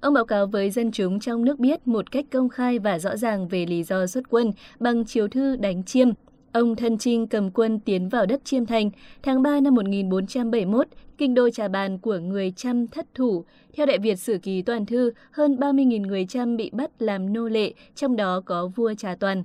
Ông 0.04 0.14
báo 0.14 0.24
cáo 0.24 0.46
với 0.46 0.70
dân 0.70 0.90
chúng 0.90 1.20
trong 1.20 1.44
nước 1.44 1.58
biết 1.58 1.88
một 1.88 2.10
cách 2.10 2.24
công 2.32 2.48
khai 2.48 2.78
và 2.78 2.98
rõ 2.98 3.16
ràng 3.16 3.48
về 3.48 3.66
lý 3.66 3.82
do 3.82 4.06
xuất 4.06 4.24
quân 4.30 4.52
bằng 4.80 5.04
chiếu 5.04 5.28
thư 5.28 5.56
đánh 5.56 5.84
chiêm. 5.84 6.08
Ông 6.52 6.76
thân 6.76 6.98
trinh 6.98 7.26
cầm 7.26 7.50
quân 7.50 7.80
tiến 7.80 8.08
vào 8.08 8.26
đất 8.26 8.44
chiêm 8.44 8.66
thành. 8.66 8.90
Tháng 9.22 9.42
3 9.42 9.60
năm 9.60 9.74
1471, 9.74 10.86
kinh 11.18 11.34
đô 11.34 11.50
trà 11.50 11.68
bàn 11.68 11.98
của 11.98 12.18
người 12.18 12.52
Chăm 12.56 12.86
thất 12.86 13.06
thủ. 13.14 13.44
Theo 13.76 13.86
Đại 13.86 13.98
Việt 13.98 14.16
Sử 14.16 14.38
Ký 14.38 14.62
Toàn 14.62 14.86
Thư, 14.86 15.12
hơn 15.30 15.56
30.000 15.56 16.06
người 16.06 16.26
Chăm 16.28 16.56
bị 16.56 16.70
bắt 16.72 16.90
làm 16.98 17.32
nô 17.32 17.48
lệ, 17.48 17.72
trong 17.94 18.16
đó 18.16 18.40
có 18.44 18.66
vua 18.66 18.94
Trà 18.94 19.14
Toàn. 19.14 19.44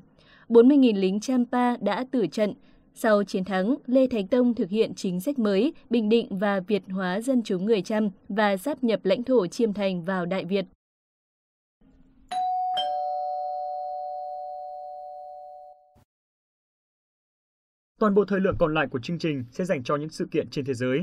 40.000 0.49 0.99
lính 0.99 1.19
Champa 1.19 1.77
đã 1.77 2.05
tử 2.11 2.27
trận. 2.27 2.53
Sau 3.01 3.23
chiến 3.23 3.43
thắng, 3.43 3.75
Lê 3.85 4.07
Thánh 4.07 4.27
Tông 4.27 4.55
thực 4.55 4.69
hiện 4.69 4.93
chính 4.95 5.19
sách 5.19 5.39
mới, 5.39 5.73
bình 5.89 6.09
định 6.09 6.37
và 6.37 6.59
Việt 6.59 6.83
hóa 6.89 7.21
dân 7.21 7.43
chúng 7.43 7.65
người 7.65 7.81
Chăm 7.81 8.09
và 8.29 8.57
sáp 8.57 8.83
nhập 8.83 8.99
lãnh 9.03 9.23
thổ 9.23 9.47
Chiêm 9.47 9.73
Thành 9.73 10.05
vào 10.05 10.25
Đại 10.25 10.45
Việt. 10.45 10.65
Toàn 17.99 18.15
bộ 18.15 18.25
thời 18.25 18.39
lượng 18.39 18.55
còn 18.59 18.73
lại 18.73 18.87
của 18.91 18.99
chương 18.99 19.19
trình 19.19 19.45
sẽ 19.51 19.65
dành 19.65 19.83
cho 19.83 19.95
những 19.95 20.09
sự 20.09 20.27
kiện 20.31 20.49
trên 20.49 20.65
thế 20.65 20.73
giới. 20.73 20.99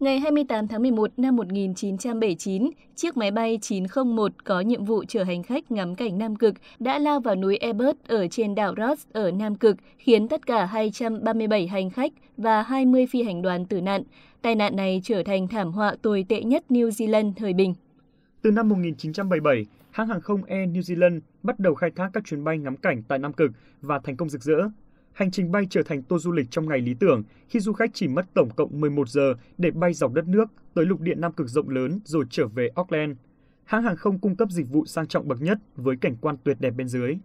Ngày 0.00 0.20
28 0.20 0.68
tháng 0.68 0.82
11 0.82 1.10
năm 1.16 1.36
1979, 1.36 2.70
chiếc 2.94 3.16
máy 3.16 3.30
bay 3.30 3.58
901 3.62 4.44
có 4.44 4.60
nhiệm 4.60 4.84
vụ 4.84 5.04
chở 5.04 5.24
hành 5.24 5.42
khách 5.42 5.70
ngắm 5.70 5.94
cảnh 5.94 6.18
Nam 6.18 6.36
Cực 6.36 6.54
đã 6.78 6.98
lao 6.98 7.20
vào 7.20 7.34
núi 7.34 7.56
Ebert 7.56 7.96
ở 8.08 8.26
trên 8.28 8.54
đảo 8.54 8.74
Ross 8.76 9.06
ở 9.12 9.30
Nam 9.30 9.54
Cực, 9.54 9.76
khiến 9.98 10.28
tất 10.28 10.46
cả 10.46 10.64
237 10.64 11.66
hành 11.66 11.90
khách 11.90 12.12
và 12.36 12.62
20 12.62 13.06
phi 13.06 13.22
hành 13.22 13.42
đoàn 13.42 13.66
tử 13.66 13.80
nạn. 13.80 14.02
Tai 14.42 14.54
nạn 14.54 14.76
này 14.76 15.00
trở 15.04 15.22
thành 15.22 15.48
thảm 15.48 15.72
họa 15.72 15.96
tồi 16.02 16.24
tệ 16.28 16.42
nhất 16.42 16.64
New 16.68 16.88
Zealand 16.88 17.32
thời 17.36 17.52
bình. 17.52 17.74
Từ 18.42 18.50
năm 18.50 18.68
1977, 18.68 19.66
hãng 19.90 20.08
hàng 20.08 20.20
không 20.20 20.44
Air 20.44 20.70
New 20.70 20.80
Zealand 20.80 21.20
bắt 21.42 21.60
đầu 21.60 21.74
khai 21.74 21.90
thác 21.96 22.10
các 22.12 22.24
chuyến 22.26 22.44
bay 22.44 22.58
ngắm 22.58 22.76
cảnh 22.76 23.02
tại 23.08 23.18
Nam 23.18 23.32
Cực 23.32 23.50
và 23.80 24.00
thành 24.04 24.16
công 24.16 24.28
rực 24.28 24.42
rỡ. 24.42 24.58
Hành 25.12 25.30
trình 25.30 25.52
bay 25.52 25.66
trở 25.70 25.82
thành 25.82 26.02
tour 26.02 26.24
du 26.24 26.32
lịch 26.32 26.50
trong 26.50 26.68
ngày 26.68 26.78
lý 26.78 26.94
tưởng 26.94 27.22
khi 27.48 27.60
du 27.60 27.72
khách 27.72 27.90
chỉ 27.94 28.08
mất 28.08 28.26
tổng 28.34 28.50
cộng 28.56 28.80
11 28.80 29.08
giờ 29.08 29.34
để 29.58 29.70
bay 29.70 29.92
dọc 29.92 30.12
đất 30.12 30.28
nước 30.28 30.44
tới 30.74 30.86
lục 30.86 31.00
địa 31.00 31.14
Nam 31.14 31.32
Cực 31.32 31.48
rộng 31.48 31.68
lớn 31.68 32.00
rồi 32.04 32.24
trở 32.30 32.46
về 32.46 32.68
Auckland. 32.74 33.16
Hãng 33.64 33.82
hàng 33.82 33.96
không 33.96 34.18
cung 34.18 34.36
cấp 34.36 34.50
dịch 34.50 34.68
vụ 34.68 34.86
sang 34.86 35.06
trọng 35.06 35.28
bậc 35.28 35.42
nhất 35.42 35.58
với 35.76 35.96
cảnh 35.96 36.16
quan 36.20 36.36
tuyệt 36.44 36.56
đẹp 36.60 36.70
bên 36.70 36.88
dưới. 36.88 37.16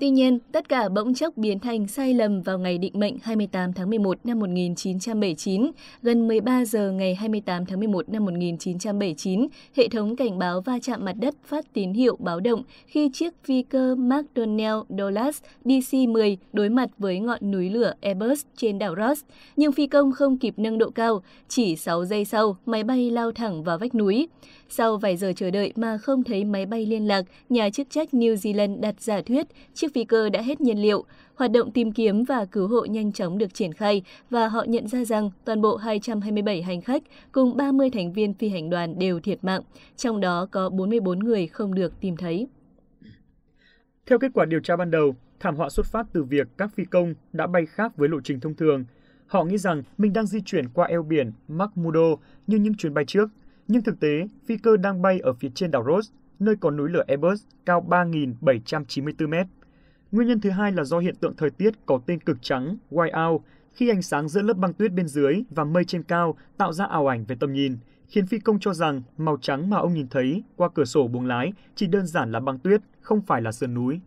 Tuy 0.00 0.10
nhiên, 0.10 0.38
tất 0.52 0.68
cả 0.68 0.88
bỗng 0.88 1.14
chốc 1.14 1.36
biến 1.36 1.58
thành 1.58 1.86
sai 1.88 2.14
lầm 2.14 2.42
vào 2.42 2.58
ngày 2.58 2.78
định 2.78 2.92
mệnh 2.94 3.16
28 3.22 3.72
tháng 3.72 3.90
11 3.90 4.18
năm 4.24 4.38
1979. 4.38 5.70
Gần 6.02 6.28
13 6.28 6.64
giờ 6.64 6.92
ngày 6.92 7.14
28 7.14 7.66
tháng 7.66 7.78
11 7.78 8.08
năm 8.08 8.24
1979, 8.24 9.46
hệ 9.76 9.88
thống 9.88 10.16
cảnh 10.16 10.38
báo 10.38 10.60
va 10.60 10.78
chạm 10.82 11.04
mặt 11.04 11.12
đất 11.20 11.34
phát 11.44 11.72
tín 11.72 11.92
hiệu 11.92 12.16
báo 12.20 12.40
động 12.40 12.62
khi 12.86 13.10
chiếc 13.12 13.34
phi 13.44 13.62
cơ 13.62 13.94
McDonnell 13.94 14.76
Douglas 14.88 15.42
DC-10 15.64 16.36
đối 16.52 16.68
mặt 16.68 16.90
với 16.98 17.20
ngọn 17.20 17.50
núi 17.50 17.70
lửa 17.70 17.92
Airbus 18.00 18.44
trên 18.56 18.78
đảo 18.78 18.94
Ross. 18.96 19.24
Nhưng 19.56 19.72
phi 19.72 19.86
công 19.86 20.12
không 20.12 20.38
kịp 20.38 20.54
nâng 20.56 20.78
độ 20.78 20.90
cao, 20.90 21.22
chỉ 21.48 21.76
6 21.76 22.04
giây 22.04 22.24
sau, 22.24 22.56
máy 22.66 22.84
bay 22.84 23.10
lao 23.10 23.32
thẳng 23.32 23.64
vào 23.64 23.78
vách 23.78 23.94
núi. 23.94 24.28
Sau 24.68 24.96
vài 24.96 25.16
giờ 25.16 25.32
chờ 25.36 25.50
đợi 25.50 25.72
mà 25.76 25.98
không 25.98 26.24
thấy 26.24 26.44
máy 26.44 26.66
bay 26.66 26.86
liên 26.86 27.06
lạc, 27.06 27.22
nhà 27.48 27.70
chức 27.70 27.90
trách 27.90 28.08
New 28.12 28.34
Zealand 28.34 28.80
đặt 28.80 28.94
giả 29.00 29.20
thuyết 29.26 29.46
chiếc 29.74 29.85
phi 29.94 30.04
cơ 30.04 30.28
đã 30.28 30.42
hết 30.42 30.60
nhiên 30.60 30.78
liệu. 30.78 31.04
Hoạt 31.34 31.50
động 31.50 31.70
tìm 31.70 31.92
kiếm 31.92 32.24
và 32.24 32.44
cứu 32.44 32.68
hộ 32.68 32.84
nhanh 32.84 33.12
chóng 33.12 33.38
được 33.38 33.54
triển 33.54 33.72
khai 33.72 34.02
và 34.30 34.48
họ 34.48 34.64
nhận 34.68 34.88
ra 34.88 35.04
rằng 35.04 35.30
toàn 35.44 35.62
bộ 35.62 35.76
227 35.76 36.62
hành 36.62 36.80
khách 36.80 37.02
cùng 37.32 37.56
30 37.56 37.90
thành 37.90 38.12
viên 38.12 38.34
phi 38.34 38.48
hành 38.48 38.70
đoàn 38.70 38.98
đều 38.98 39.20
thiệt 39.20 39.44
mạng, 39.44 39.62
trong 39.96 40.20
đó 40.20 40.46
có 40.50 40.70
44 40.70 41.18
người 41.18 41.46
không 41.46 41.74
được 41.74 42.00
tìm 42.00 42.16
thấy. 42.16 42.46
Theo 44.06 44.18
kết 44.18 44.30
quả 44.34 44.44
điều 44.44 44.60
tra 44.60 44.76
ban 44.76 44.90
đầu, 44.90 45.16
thảm 45.40 45.56
họa 45.56 45.68
xuất 45.68 45.86
phát 45.86 46.06
từ 46.12 46.22
việc 46.22 46.48
các 46.58 46.74
phi 46.74 46.84
công 46.84 47.14
đã 47.32 47.46
bay 47.46 47.66
khác 47.66 47.96
với 47.96 48.08
lộ 48.08 48.20
trình 48.24 48.40
thông 48.40 48.54
thường. 48.54 48.84
Họ 49.26 49.44
nghĩ 49.44 49.58
rằng 49.58 49.82
mình 49.98 50.12
đang 50.12 50.26
di 50.26 50.40
chuyển 50.40 50.68
qua 50.68 50.86
eo 50.86 51.02
biển 51.02 51.32
Makmudo 51.48 52.16
như 52.46 52.56
những 52.58 52.74
chuyến 52.74 52.94
bay 52.94 53.04
trước– 53.04 53.28
nhưng 53.68 53.82
thực 53.82 54.00
tế, 54.00 54.28
phi 54.46 54.56
cơ 54.56 54.76
đang 54.76 55.02
bay 55.02 55.20
ở 55.20 55.32
phía 55.32 55.48
trên 55.54 55.70
đảo 55.70 55.84
Rose, 55.86 56.12
nơi 56.38 56.56
có 56.60 56.70
núi 56.70 56.90
lửa 56.90 57.04
Airbus 57.06 57.42
cao 57.66 57.86
3.794 57.88 59.28
mét. 59.28 59.46
Nguyên 60.12 60.28
nhân 60.28 60.40
thứ 60.40 60.50
hai 60.50 60.72
là 60.72 60.84
do 60.84 60.98
hiện 60.98 61.14
tượng 61.20 61.36
thời 61.36 61.50
tiết 61.50 61.74
có 61.86 62.00
tên 62.06 62.20
cực 62.20 62.42
trắng, 62.42 62.76
whiteout, 62.90 63.38
khi 63.72 63.88
ánh 63.88 64.02
sáng 64.02 64.28
giữa 64.28 64.42
lớp 64.42 64.56
băng 64.56 64.72
tuyết 64.72 64.92
bên 64.92 65.08
dưới 65.08 65.42
và 65.50 65.64
mây 65.64 65.84
trên 65.84 66.02
cao 66.02 66.36
tạo 66.56 66.72
ra 66.72 66.84
ảo 66.84 67.06
ảnh 67.06 67.24
về 67.24 67.36
tầm 67.40 67.52
nhìn, 67.52 67.76
khiến 68.08 68.26
phi 68.26 68.38
công 68.38 68.58
cho 68.60 68.74
rằng 68.74 69.02
màu 69.16 69.36
trắng 69.40 69.70
mà 69.70 69.76
ông 69.76 69.94
nhìn 69.94 70.08
thấy 70.08 70.42
qua 70.56 70.68
cửa 70.74 70.84
sổ 70.84 71.08
buồng 71.08 71.26
lái 71.26 71.52
chỉ 71.74 71.86
đơn 71.86 72.06
giản 72.06 72.32
là 72.32 72.40
băng 72.40 72.58
tuyết, 72.58 72.80
không 73.00 73.20
phải 73.20 73.42
là 73.42 73.52
sườn 73.52 73.74
núi. 73.74 74.00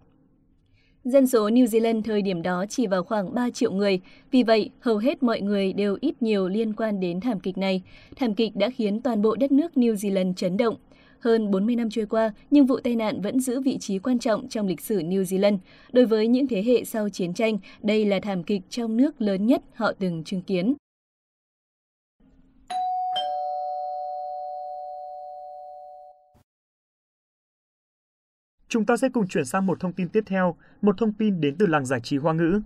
Dân 1.04 1.28
số 1.28 1.50
New 1.50 1.66
Zealand 1.66 2.02
thời 2.02 2.22
điểm 2.22 2.42
đó 2.42 2.66
chỉ 2.70 2.88
vào 2.88 3.04
khoảng 3.04 3.34
3 3.34 3.50
triệu 3.50 3.72
người, 3.72 4.00
vì 4.32 4.44
vậy 4.44 4.70
hầu 4.80 4.98
hết 4.98 5.24
mọi 5.24 5.42
người 5.42 5.74
đều 5.74 5.98
ít 6.02 6.22
nhiều 6.22 6.48
liên 6.48 6.74
quan 6.74 7.00
đến 7.00 7.20
thảm 7.20 7.40
kịch 7.40 7.58
này. 7.58 7.82
Thảm 8.16 8.36
kịch 8.36 8.56
đã 8.56 8.70
khiến 8.70 9.02
toàn 9.02 9.22
bộ 9.22 9.36
đất 9.36 9.52
nước 9.52 9.72
New 9.76 9.94
Zealand 9.94 10.34
chấn 10.34 10.58
động. 10.58 10.76
Hơn 11.20 11.52
40 11.52 11.76
năm 11.76 11.90
trôi 11.90 12.06
qua, 12.06 12.34
nhưng 12.52 12.66
vụ 12.66 12.80
tai 12.80 12.96
nạn 12.96 13.22
vẫn 13.22 13.40
giữ 13.40 13.62
vị 13.62 13.78
trí 13.78 14.00
quan 14.00 14.20
trọng 14.20 14.50
trong 14.50 14.68
lịch 14.68 14.82
sử 14.82 15.00
New 15.00 15.24
Zealand. 15.24 15.58
Đối 15.92 16.06
với 16.06 16.28
những 16.28 16.48
thế 16.48 16.64
hệ 16.64 16.84
sau 16.84 17.10
chiến 17.10 17.34
tranh, 17.34 17.58
đây 17.82 18.06
là 18.06 18.20
thảm 18.20 18.44
kịch 18.44 18.62
trong 18.70 18.98
nước 18.98 19.22
lớn 19.22 19.46
nhất 19.46 19.62
họ 19.74 19.92
từng 20.00 20.24
chứng 20.24 20.42
kiến. 20.42 20.76
Chúng 28.68 28.86
ta 28.86 28.98
sẽ 28.98 29.10
cùng 29.10 29.28
chuyển 29.28 29.46
sang 29.46 29.66
một 29.66 29.80
thông 29.80 29.94
tin 29.94 30.10
tiếp 30.10 30.24
theo, 30.26 30.56
một 30.82 30.98
thông 30.98 31.14
tin 31.14 31.42
đến 31.42 31.56
từ 31.60 31.66
làng 31.66 31.86
giải 31.86 32.00
trí 32.04 32.18
hoa 32.18 32.34
ngữ. 32.34 32.62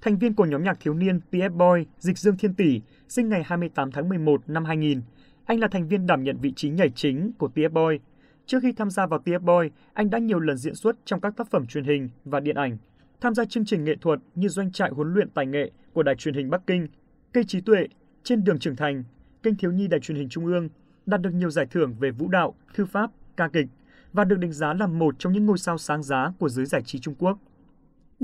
Thành 0.00 0.18
viên 0.18 0.34
của 0.34 0.44
nhóm 0.44 0.64
nhạc 0.64 0.80
thiếu 0.80 0.94
niên 0.94 1.20
PF 1.32 1.50
Boy, 1.50 1.86
Dịch 1.98 2.18
Dương 2.18 2.36
Thiên 2.36 2.54
Tỷ, 2.54 2.80
sinh 3.08 3.28
ngày 3.28 3.42
28 3.44 3.92
tháng 3.92 4.08
11 4.08 4.42
năm 4.46 4.64
2000. 4.64 5.00
Anh 5.44 5.60
là 5.60 5.68
thành 5.68 5.88
viên 5.88 6.06
đảm 6.06 6.22
nhận 6.22 6.36
vị 6.36 6.52
trí 6.56 6.70
nhảy 6.70 6.90
chính 6.90 7.32
của 7.38 7.50
TF 7.54 7.70
Boy. 7.70 7.98
Trước 8.46 8.58
khi 8.62 8.72
tham 8.72 8.90
gia 8.90 9.06
vào 9.06 9.20
TF 9.24 9.38
Boy, 9.38 9.70
anh 9.92 10.10
đã 10.10 10.18
nhiều 10.18 10.40
lần 10.40 10.56
diễn 10.56 10.74
xuất 10.74 10.96
trong 11.04 11.20
các 11.20 11.36
tác 11.36 11.50
phẩm 11.50 11.66
truyền 11.66 11.84
hình 11.84 12.08
và 12.24 12.40
điện 12.40 12.56
ảnh. 12.56 12.78
Tham 13.20 13.34
gia 13.34 13.44
chương 13.44 13.64
trình 13.64 13.84
nghệ 13.84 13.94
thuật 14.00 14.20
như 14.34 14.48
Doanh 14.48 14.72
trại 14.72 14.90
huấn 14.90 15.14
luyện 15.14 15.30
tài 15.30 15.46
nghệ 15.46 15.70
của 15.92 16.02
Đài 16.02 16.14
truyền 16.14 16.34
hình 16.34 16.50
Bắc 16.50 16.66
Kinh, 16.66 16.88
Cây 17.32 17.44
trí 17.44 17.60
tuệ, 17.60 17.86
Trên 18.22 18.44
đường 18.44 18.58
trưởng 18.58 18.76
thành, 18.76 19.04
kênh 19.42 19.56
thiếu 19.56 19.72
nhi 19.72 19.88
Đài 19.88 20.00
truyền 20.00 20.18
hình 20.18 20.28
Trung 20.28 20.46
ương, 20.46 20.68
đạt 21.06 21.20
được 21.20 21.34
nhiều 21.34 21.50
giải 21.50 21.66
thưởng 21.70 21.94
về 22.00 22.10
vũ 22.10 22.28
đạo, 22.28 22.54
thư 22.74 22.84
pháp, 22.84 23.10
ca 23.36 23.48
kịch 23.48 23.66
và 24.12 24.24
được 24.24 24.38
đánh 24.38 24.52
giá 24.52 24.74
là 24.74 24.86
một 24.86 25.14
trong 25.18 25.32
những 25.32 25.46
ngôi 25.46 25.58
sao 25.58 25.78
sáng 25.78 26.02
giá 26.02 26.32
của 26.38 26.48
giới 26.48 26.66
giải 26.66 26.82
trí 26.82 26.98
Trung 26.98 27.14
Quốc. 27.18 27.38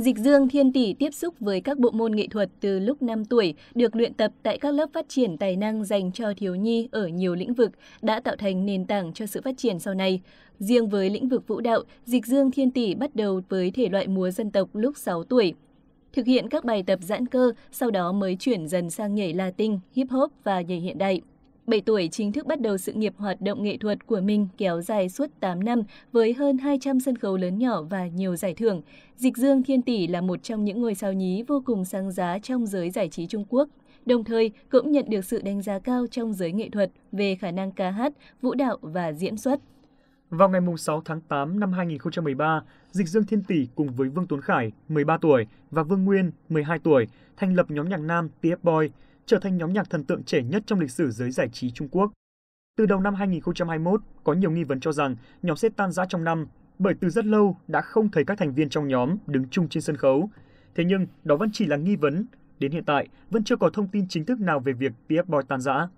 Dịch 0.00 0.18
Dương 0.18 0.48
Thiên 0.48 0.72
Tỷ 0.72 0.94
tiếp 0.94 1.14
xúc 1.14 1.34
với 1.40 1.60
các 1.60 1.78
bộ 1.78 1.90
môn 1.90 2.12
nghệ 2.12 2.26
thuật 2.30 2.50
từ 2.60 2.78
lúc 2.78 3.02
5 3.02 3.24
tuổi, 3.24 3.54
được 3.74 3.96
luyện 3.96 4.14
tập 4.14 4.32
tại 4.42 4.58
các 4.58 4.74
lớp 4.74 4.86
phát 4.92 5.08
triển 5.08 5.38
tài 5.38 5.56
năng 5.56 5.84
dành 5.84 6.12
cho 6.12 6.32
thiếu 6.36 6.54
nhi 6.54 6.88
ở 6.92 7.06
nhiều 7.06 7.34
lĩnh 7.34 7.54
vực, 7.54 7.70
đã 8.02 8.20
tạo 8.20 8.36
thành 8.36 8.66
nền 8.66 8.86
tảng 8.86 9.12
cho 9.12 9.26
sự 9.26 9.40
phát 9.44 9.54
triển 9.58 9.78
sau 9.78 9.94
này. 9.94 10.20
Riêng 10.58 10.88
với 10.88 11.10
lĩnh 11.10 11.28
vực 11.28 11.48
vũ 11.48 11.60
đạo, 11.60 11.82
Dịch 12.04 12.26
Dương 12.26 12.50
Thiên 12.50 12.70
Tỷ 12.70 12.94
bắt 12.94 13.16
đầu 13.16 13.40
với 13.48 13.70
thể 13.70 13.88
loại 13.88 14.08
múa 14.08 14.30
dân 14.30 14.50
tộc 14.50 14.68
lúc 14.72 14.96
6 14.96 15.24
tuổi. 15.24 15.54
Thực 16.12 16.26
hiện 16.26 16.48
các 16.48 16.64
bài 16.64 16.82
tập 16.82 16.98
giãn 17.02 17.26
cơ, 17.26 17.52
sau 17.72 17.90
đó 17.90 18.12
mới 18.12 18.36
chuyển 18.36 18.68
dần 18.68 18.90
sang 18.90 19.14
nhảy 19.14 19.34
Latin, 19.34 19.78
hip 19.92 20.10
hop 20.10 20.32
và 20.44 20.60
nhảy 20.60 20.80
hiện 20.80 20.98
đại. 20.98 21.20
7 21.70 21.80
tuổi 21.80 22.08
chính 22.12 22.32
thức 22.32 22.46
bắt 22.46 22.60
đầu 22.60 22.78
sự 22.78 22.92
nghiệp 22.92 23.14
hoạt 23.16 23.40
động 23.40 23.62
nghệ 23.62 23.76
thuật 23.76 24.06
của 24.06 24.20
mình 24.20 24.48
kéo 24.58 24.80
dài 24.80 25.08
suốt 25.08 25.30
8 25.40 25.64
năm 25.64 25.82
với 26.12 26.32
hơn 26.32 26.58
200 26.58 27.00
sân 27.00 27.18
khấu 27.18 27.36
lớn 27.36 27.58
nhỏ 27.58 27.82
và 27.82 28.06
nhiều 28.06 28.36
giải 28.36 28.54
thưởng. 28.54 28.82
Dịch 29.16 29.36
Dương 29.36 29.62
Thiên 29.62 29.82
Tỷ 29.82 30.06
là 30.06 30.20
một 30.20 30.42
trong 30.42 30.64
những 30.64 30.80
ngôi 30.80 30.94
sao 30.94 31.12
nhí 31.12 31.42
vô 31.42 31.62
cùng 31.66 31.84
sáng 31.84 32.12
giá 32.12 32.38
trong 32.42 32.66
giới 32.66 32.90
giải 32.90 33.08
trí 33.08 33.26
Trung 33.26 33.44
Quốc. 33.48 33.68
Đồng 34.06 34.24
thời 34.24 34.50
cũng 34.70 34.92
nhận 34.92 35.10
được 35.10 35.24
sự 35.24 35.42
đánh 35.42 35.62
giá 35.62 35.78
cao 35.78 36.06
trong 36.10 36.32
giới 36.32 36.52
nghệ 36.52 36.68
thuật 36.68 36.90
về 37.12 37.34
khả 37.34 37.50
năng 37.50 37.72
ca 37.72 37.90
hát, 37.90 38.12
vũ 38.42 38.54
đạo 38.54 38.78
và 38.82 39.12
diễn 39.12 39.36
xuất. 39.36 39.60
Vào 40.30 40.48
ngày 40.48 40.60
6 40.78 41.02
tháng 41.04 41.20
8 41.20 41.60
năm 41.60 41.72
2013, 41.72 42.62
Dịch 42.90 43.08
Dương 43.08 43.26
Thiên 43.26 43.42
Tỷ 43.42 43.68
cùng 43.74 43.88
với 43.92 44.08
Vương 44.08 44.26
Tuấn 44.26 44.40
Khải, 44.40 44.72
13 44.88 45.18
tuổi, 45.20 45.46
và 45.70 45.82
Vương 45.82 46.04
Nguyên, 46.04 46.30
12 46.48 46.78
tuổi, 46.78 47.06
thành 47.36 47.54
lập 47.54 47.70
nhóm 47.70 47.88
nhạc 47.88 48.00
nam 48.00 48.28
TF 48.42 48.56
Boy, 48.62 48.88
trở 49.30 49.38
thành 49.38 49.56
nhóm 49.56 49.72
nhạc 49.72 49.90
thần 49.90 50.04
tượng 50.04 50.22
trẻ 50.22 50.42
nhất 50.42 50.62
trong 50.66 50.80
lịch 50.80 50.90
sử 50.90 51.10
giới 51.10 51.30
giải 51.30 51.48
trí 51.48 51.70
Trung 51.70 51.88
Quốc. 51.88 52.12
Từ 52.76 52.86
đầu 52.86 53.00
năm 53.00 53.14
2021, 53.14 54.00
có 54.24 54.32
nhiều 54.32 54.50
nghi 54.50 54.64
vấn 54.64 54.80
cho 54.80 54.92
rằng 54.92 55.16
nhóm 55.42 55.56
sẽ 55.56 55.68
tan 55.68 55.92
rã 55.92 56.04
trong 56.08 56.24
năm, 56.24 56.46
bởi 56.78 56.94
từ 57.00 57.10
rất 57.10 57.24
lâu 57.24 57.56
đã 57.68 57.80
không 57.80 58.10
thấy 58.10 58.24
các 58.24 58.38
thành 58.38 58.54
viên 58.54 58.68
trong 58.68 58.88
nhóm 58.88 59.16
đứng 59.26 59.48
chung 59.48 59.68
trên 59.68 59.82
sân 59.82 59.96
khấu. 59.96 60.30
Thế 60.74 60.84
nhưng, 60.84 61.06
đó 61.24 61.36
vẫn 61.36 61.50
chỉ 61.52 61.66
là 61.66 61.76
nghi 61.76 61.96
vấn. 61.96 62.26
Đến 62.58 62.72
hiện 62.72 62.84
tại, 62.84 63.08
vẫn 63.30 63.44
chưa 63.44 63.56
có 63.56 63.70
thông 63.70 63.88
tin 63.88 64.08
chính 64.08 64.24
thức 64.24 64.40
nào 64.40 64.60
về 64.60 64.72
việc 64.72 64.92
TF 65.08 65.24
Boy 65.24 65.38
tan 65.48 65.60
rã. 65.60 65.88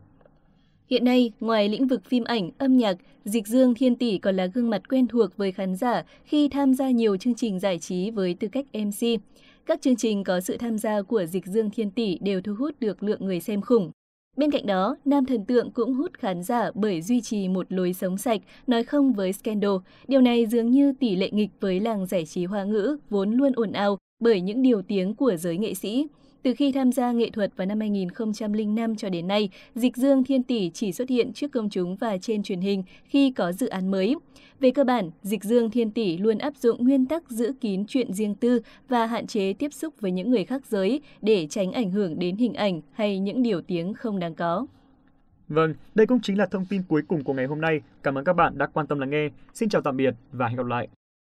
Hiện 0.93 1.05
nay, 1.05 1.33
ngoài 1.41 1.69
lĩnh 1.69 1.87
vực 1.87 2.05
phim 2.05 2.25
ảnh, 2.25 2.51
âm 2.59 2.77
nhạc, 2.77 2.97
Dịch 3.25 3.47
Dương 3.47 3.75
Thiên 3.75 3.97
Tỷ 3.97 4.19
còn 4.19 4.37
là 4.37 4.47
gương 4.47 4.71
mặt 4.71 4.83
quen 4.89 5.07
thuộc 5.07 5.37
với 5.37 5.53
khán 5.53 5.77
giả 5.77 6.03
khi 6.25 6.49
tham 6.49 6.75
gia 6.75 6.91
nhiều 6.91 7.17
chương 7.17 7.35
trình 7.35 7.61
giải 7.61 7.79
trí 7.79 8.11
với 8.11 8.35
tư 8.35 8.49
cách 8.49 8.67
MC. 8.73 9.21
Các 9.67 9.83
chương 9.83 9.97
trình 9.97 10.25
có 10.25 10.41
sự 10.41 10.57
tham 10.57 10.79
gia 10.79 11.03
của 11.03 11.25
Dịch 11.25 11.47
Dương 11.47 11.71
Thiên 11.71 11.91
Tỷ 11.91 12.19
đều 12.21 12.41
thu 12.41 12.55
hút 12.59 12.75
được 12.81 13.03
lượng 13.03 13.25
người 13.25 13.41
xem 13.41 13.61
khủng. 13.61 13.91
Bên 14.37 14.51
cạnh 14.51 14.67
đó, 14.67 14.97
nam 15.05 15.27
thần 15.27 15.45
tượng 15.45 15.71
cũng 15.71 15.95
hút 15.95 16.13
khán 16.19 16.43
giả 16.43 16.71
bởi 16.75 17.03
duy 17.03 17.21
trì 17.21 17.49
một 17.49 17.67
lối 17.73 17.93
sống 17.93 18.19
sạch, 18.19 18.41
nói 18.67 18.85
không 18.85 19.13
với 19.13 19.33
scandal. 19.33 19.77
Điều 20.09 20.21
này 20.21 20.47
dường 20.47 20.71
như 20.71 20.93
tỷ 21.01 21.17
lệ 21.17 21.31
nghịch 21.33 21.51
với 21.61 21.81
làng 21.81 22.07
giải 22.07 22.27
trí 22.27 22.45
hoa 22.45 22.65
ngữ, 22.65 22.97
vốn 23.11 23.33
luôn 23.33 23.53
ồn 23.57 23.73
ào 23.73 23.99
bởi 24.21 24.41
những 24.41 24.63
điều 24.63 24.83
tiếng 24.83 25.15
của 25.15 25.37
giới 25.37 25.57
nghệ 25.57 25.75
sĩ. 25.75 26.07
Từ 26.43 26.55
khi 26.55 26.73
tham 26.73 26.93
gia 26.93 27.13
nghệ 27.13 27.31
thuật 27.31 27.57
vào 27.57 27.67
năm 27.67 27.81
2005 27.81 28.97
cho 28.97 29.09
đến 29.09 29.27
nay, 29.27 29.49
Dịch 29.75 29.97
Dương 29.97 30.25
Thiên 30.25 30.43
Tỷ 30.43 30.71
chỉ 30.75 30.93
xuất 30.93 31.09
hiện 31.09 31.33
trước 31.33 31.53
công 31.53 31.71
chúng 31.71 31.97
và 31.97 32.19
trên 32.19 32.43
truyền 32.43 32.61
hình 32.61 32.83
khi 33.05 33.31
có 33.31 33.53
dự 33.53 33.67
án 33.69 33.91
mới. 33.91 34.17
Về 34.61 34.71
cơ 34.71 34.85
bản, 34.85 35.11
Dịch 35.23 35.45
Dương 35.45 35.71
Thiên 35.71 35.91
Tỷ 35.91 36.17
luôn 36.19 36.39
áp 36.39 36.57
dụng 36.57 36.85
nguyên 36.85 37.07
tắc 37.07 37.31
giữ 37.31 37.53
kín 37.61 37.85
chuyện 37.89 38.13
riêng 38.13 38.35
tư 38.35 38.61
và 38.89 39.07
hạn 39.07 39.27
chế 39.27 39.53
tiếp 39.53 39.73
xúc 39.73 39.95
với 40.01 40.11
những 40.11 40.31
người 40.31 40.45
khác 40.45 40.67
giới 40.67 41.01
để 41.21 41.47
tránh 41.51 41.73
ảnh 41.73 41.91
hưởng 41.91 42.19
đến 42.19 42.37
hình 42.37 42.55
ảnh 42.55 42.81
hay 42.93 43.19
những 43.19 43.43
điều 43.43 43.61
tiếng 43.61 43.95
không 43.95 44.19
đáng 44.19 44.35
có. 44.35 44.67
Vâng, 45.49 45.75
đây 45.95 46.07
cũng 46.07 46.21
chính 46.21 46.39
là 46.39 46.47
thông 46.47 46.65
tin 46.65 46.83
cuối 46.89 47.03
cùng 47.09 47.25
của 47.25 47.33
ngày 47.33 47.47
hôm 47.47 47.61
nay. 47.61 47.81
Cảm 48.03 48.19
ơn 48.19 48.25
các 48.25 48.33
bạn 48.33 48.59
đã 48.59 48.67
quan 48.67 48.87
tâm 48.87 48.99
lắng 48.99 49.11
nghe. 49.11 49.29
Xin 49.55 49.69
chào 49.69 49.83
tạm 49.83 49.97
biệt 49.97 50.15
và 50.33 50.49
hẹn 50.49 50.57
gặp 50.57 50.67
lại. 50.67 50.89